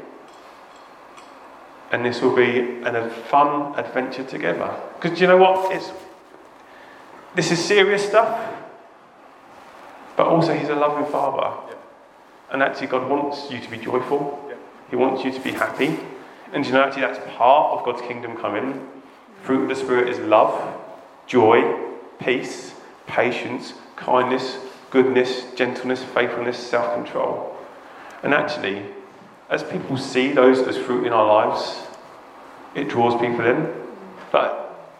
and 1.91 2.05
this 2.05 2.21
will 2.21 2.35
be 2.35 2.81
a 2.83 3.09
fun 3.29 3.77
adventure 3.77 4.23
together. 4.23 4.73
Because 4.99 5.19
you 5.19 5.27
know 5.27 5.37
what? 5.37 5.71
It's, 5.71 5.91
this 7.35 7.51
is 7.51 7.63
serious 7.63 8.07
stuff. 8.07 8.60
But 10.21 10.27
also, 10.27 10.53
He's 10.53 10.69
a 10.69 10.75
loving 10.75 11.11
Father. 11.11 11.57
Yeah. 11.67 11.77
And 12.51 12.61
actually, 12.61 12.85
God 12.85 13.09
wants 13.09 13.49
you 13.49 13.59
to 13.59 13.71
be 13.71 13.77
joyful. 13.79 14.45
Yeah. 14.47 14.55
He 14.91 14.95
wants 14.95 15.25
you 15.25 15.31
to 15.31 15.39
be 15.39 15.49
happy. 15.49 15.97
And 16.53 16.63
you 16.63 16.73
know, 16.73 16.83
actually, 16.83 17.01
that's 17.01 17.17
part 17.35 17.79
of 17.79 17.83
God's 17.83 18.03
kingdom 18.03 18.37
coming. 18.37 18.87
Fruit 19.41 19.63
of 19.63 19.69
the 19.69 19.75
Spirit 19.75 20.09
is 20.09 20.19
love, 20.19 20.79
joy, 21.25 21.75
peace, 22.19 22.75
patience, 23.07 23.73
kindness, 23.95 24.57
goodness, 24.91 25.45
gentleness, 25.55 26.03
faithfulness, 26.03 26.59
self 26.59 26.93
control. 26.93 27.57
And 28.21 28.31
actually, 28.31 28.85
as 29.49 29.63
people 29.63 29.97
see 29.97 30.33
those 30.33 30.59
as 30.59 30.77
fruit 30.77 31.07
in 31.07 31.13
our 31.13 31.25
lives, 31.25 31.87
it 32.75 32.89
draws 32.89 33.19
people 33.19 33.43
in. 33.43 33.73
But 34.31 34.53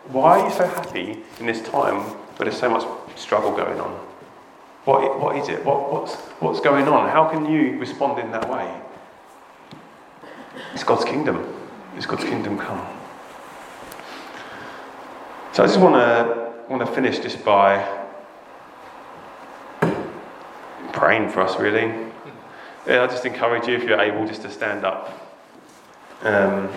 why 0.07 0.39
are 0.39 0.49
you 0.49 0.55
so 0.55 0.65
happy 0.65 1.19
in 1.39 1.45
this 1.45 1.62
time 1.62 1.99
where 2.38 2.49
there's 2.49 2.60
so 2.60 2.71
much 2.71 2.88
struggle 3.15 3.55
going 3.55 3.79
on? 3.79 4.11
What, 4.85 5.19
what 5.19 5.35
is 5.35 5.47
it? 5.49 5.63
What, 5.63 5.91
what's, 5.91 6.15
what's 6.39 6.59
going 6.59 6.87
on? 6.87 7.09
How 7.09 7.29
can 7.29 7.45
you 7.45 7.77
respond 7.77 8.19
in 8.19 8.31
that 8.31 8.49
way? 8.49 8.81
It's 10.73 10.83
God's 10.83 11.05
kingdom. 11.05 11.55
It's 11.95 12.05
God's 12.05 12.23
kingdom 12.23 12.57
come. 12.57 12.85
So 15.53 15.63
I 15.63 15.67
just 15.67 15.79
want 15.79 15.95
to 15.95 16.51
want 16.69 16.85
to 16.85 16.91
finish 16.93 17.19
just 17.19 17.43
by 17.43 17.85
praying 20.93 21.29
for 21.29 21.41
us, 21.41 21.59
really. 21.59 21.93
Yeah, 22.87 23.03
I 23.03 23.07
just 23.07 23.25
encourage 23.25 23.67
you, 23.67 23.75
if 23.75 23.83
you're 23.83 23.99
able, 23.99 24.25
just 24.25 24.41
to 24.43 24.49
stand 24.49 24.85
up. 24.85 25.09
Um, 26.23 26.69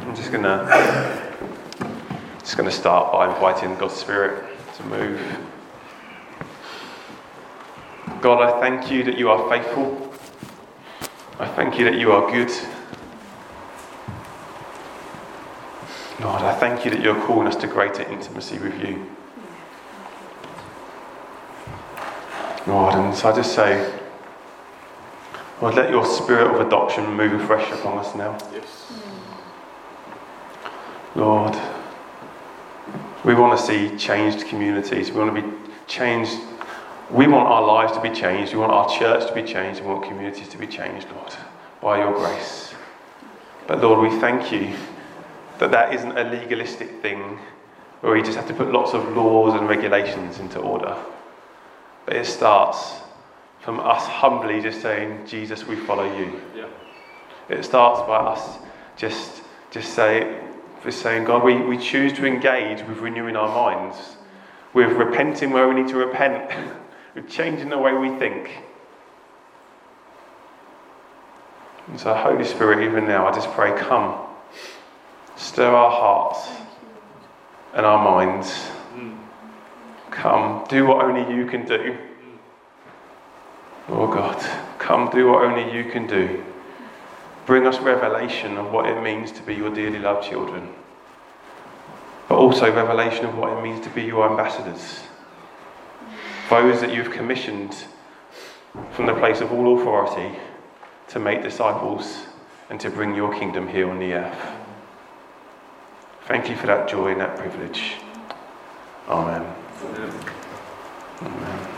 I'm 0.00 0.16
just 0.16 0.32
to 0.32 1.23
just 2.44 2.58
going 2.58 2.68
to 2.68 2.76
start 2.76 3.10
by 3.10 3.34
inviting 3.34 3.74
God's 3.76 3.94
Spirit 3.94 4.44
to 4.76 4.84
move. 4.84 5.18
God, 8.20 8.42
I 8.42 8.60
thank 8.60 8.90
you 8.90 9.02
that 9.04 9.16
you 9.16 9.30
are 9.30 9.48
faithful. 9.48 10.12
I 11.38 11.48
thank 11.48 11.78
you 11.78 11.86
that 11.86 11.98
you 11.98 12.12
are 12.12 12.30
good. 12.30 12.50
Lord, 16.20 16.42
I 16.42 16.54
thank 16.54 16.84
you 16.84 16.90
that 16.90 17.00
you're 17.00 17.18
calling 17.26 17.48
us 17.48 17.56
to 17.56 17.66
greater 17.66 18.02
intimacy 18.02 18.58
with 18.58 18.78
you. 18.86 19.10
Lord, 22.66 22.94
and 22.94 23.14
so 23.14 23.30
I 23.30 23.36
just 23.36 23.54
say, 23.54 24.00
Lord, 25.62 25.76
let 25.76 25.88
your 25.90 26.04
spirit 26.04 26.54
of 26.54 26.66
adoption 26.66 27.14
move 27.14 27.40
afresh 27.40 27.72
upon 27.72 27.98
us 27.98 28.14
now. 28.14 28.36
Yes. 28.52 28.92
Lord, 31.14 31.54
we 33.24 33.34
want 33.34 33.58
to 33.58 33.64
see 33.64 33.96
changed 33.96 34.46
communities. 34.46 35.10
We 35.10 35.18
want 35.18 35.34
to 35.34 35.42
be 35.42 35.48
changed. 35.86 36.38
We 37.10 37.26
want 37.26 37.48
our 37.48 37.62
lives 37.62 37.92
to 37.92 38.00
be 38.00 38.10
changed. 38.10 38.52
We 38.52 38.58
want 38.58 38.72
our 38.72 38.88
church 38.88 39.26
to 39.28 39.34
be 39.34 39.42
changed. 39.42 39.80
We 39.80 39.86
want 39.86 40.04
communities 40.04 40.48
to 40.48 40.58
be 40.58 40.66
changed, 40.66 41.08
Lord, 41.14 41.34
by 41.80 41.98
your 41.98 42.12
grace. 42.12 42.74
But 43.66 43.80
Lord, 43.80 44.10
we 44.10 44.18
thank 44.20 44.52
you 44.52 44.74
that 45.58 45.70
that 45.70 45.94
isn't 45.94 46.18
a 46.18 46.24
legalistic 46.24 47.00
thing 47.00 47.38
where 48.00 48.12
we 48.12 48.22
just 48.22 48.36
have 48.36 48.46
to 48.48 48.54
put 48.54 48.70
lots 48.70 48.92
of 48.92 49.16
laws 49.16 49.54
and 49.58 49.68
regulations 49.68 50.38
into 50.38 50.58
order. 50.58 50.94
But 52.04 52.16
it 52.16 52.26
starts 52.26 53.00
from 53.60 53.80
us 53.80 54.06
humbly 54.06 54.60
just 54.60 54.82
saying, 54.82 55.26
Jesus, 55.26 55.66
we 55.66 55.76
follow 55.76 56.04
you. 56.18 56.42
Yeah. 56.54 56.68
It 57.48 57.64
starts 57.64 58.00
by 58.06 58.16
us 58.16 58.58
just, 58.98 59.42
just 59.70 59.94
say, 59.94 60.43
for 60.84 60.92
saying, 60.92 61.24
God, 61.24 61.42
we, 61.42 61.56
we 61.56 61.76
choose 61.76 62.12
to 62.12 62.24
engage 62.24 62.86
with 62.86 62.98
renewing 62.98 63.34
our 63.34 63.48
minds, 63.48 64.16
with 64.72 64.92
repenting 64.92 65.50
where 65.50 65.68
we 65.68 65.74
need 65.74 65.88
to 65.88 65.96
repent, 65.96 66.48
with 67.16 67.28
changing 67.28 67.70
the 67.70 67.78
way 67.78 67.92
we 67.94 68.10
think. 68.18 68.62
And 71.88 71.98
so, 71.98 72.14
Holy 72.14 72.44
Spirit, 72.44 72.86
even 72.86 73.06
now, 73.06 73.26
I 73.26 73.32
just 73.32 73.50
pray, 73.50 73.76
come, 73.76 74.20
stir 75.36 75.74
our 75.74 75.90
hearts 75.90 76.48
and 77.74 77.84
our 77.84 78.04
minds 78.04 78.70
Come, 80.14 80.64
do 80.68 80.86
what 80.86 81.04
only 81.04 81.36
you 81.36 81.44
can 81.44 81.66
do. 81.66 81.98
Oh 83.88 84.06
God, 84.06 84.38
come 84.78 85.10
do 85.10 85.26
what 85.26 85.44
only 85.44 85.76
you 85.76 85.90
can 85.90 86.06
do. 86.06 86.42
Bring 87.46 87.66
us 87.66 87.78
revelation 87.78 88.56
of 88.56 88.72
what 88.72 88.86
it 88.86 89.02
means 89.02 89.30
to 89.32 89.42
be 89.42 89.54
your 89.54 89.72
dearly 89.74 89.98
loved 89.98 90.26
children, 90.26 90.72
but 92.28 92.36
also 92.36 92.74
revelation 92.74 93.26
of 93.26 93.36
what 93.36 93.56
it 93.56 93.62
means 93.62 93.84
to 93.84 93.90
be 93.90 94.02
your 94.02 94.30
ambassadors. 94.30 95.00
Those 96.48 96.80
that 96.80 96.94
you've 96.94 97.10
commissioned 97.10 97.84
from 98.92 99.06
the 99.06 99.14
place 99.14 99.40
of 99.40 99.52
all 99.52 99.78
authority 99.78 100.38
to 101.08 101.18
make 101.18 101.42
disciples 101.42 102.24
and 102.70 102.80
to 102.80 102.90
bring 102.90 103.14
your 103.14 103.32
kingdom 103.34 103.68
here 103.68 103.90
on 103.90 103.98
the 103.98 104.14
earth. 104.14 104.40
Thank 106.26 106.48
you 106.48 106.56
for 106.56 106.66
that 106.66 106.88
joy 106.88 107.12
and 107.12 107.20
that 107.20 107.36
privilege. 107.36 107.96
Amen. 109.08 109.46
Amen. 109.82 110.20
Amen. 111.22 111.73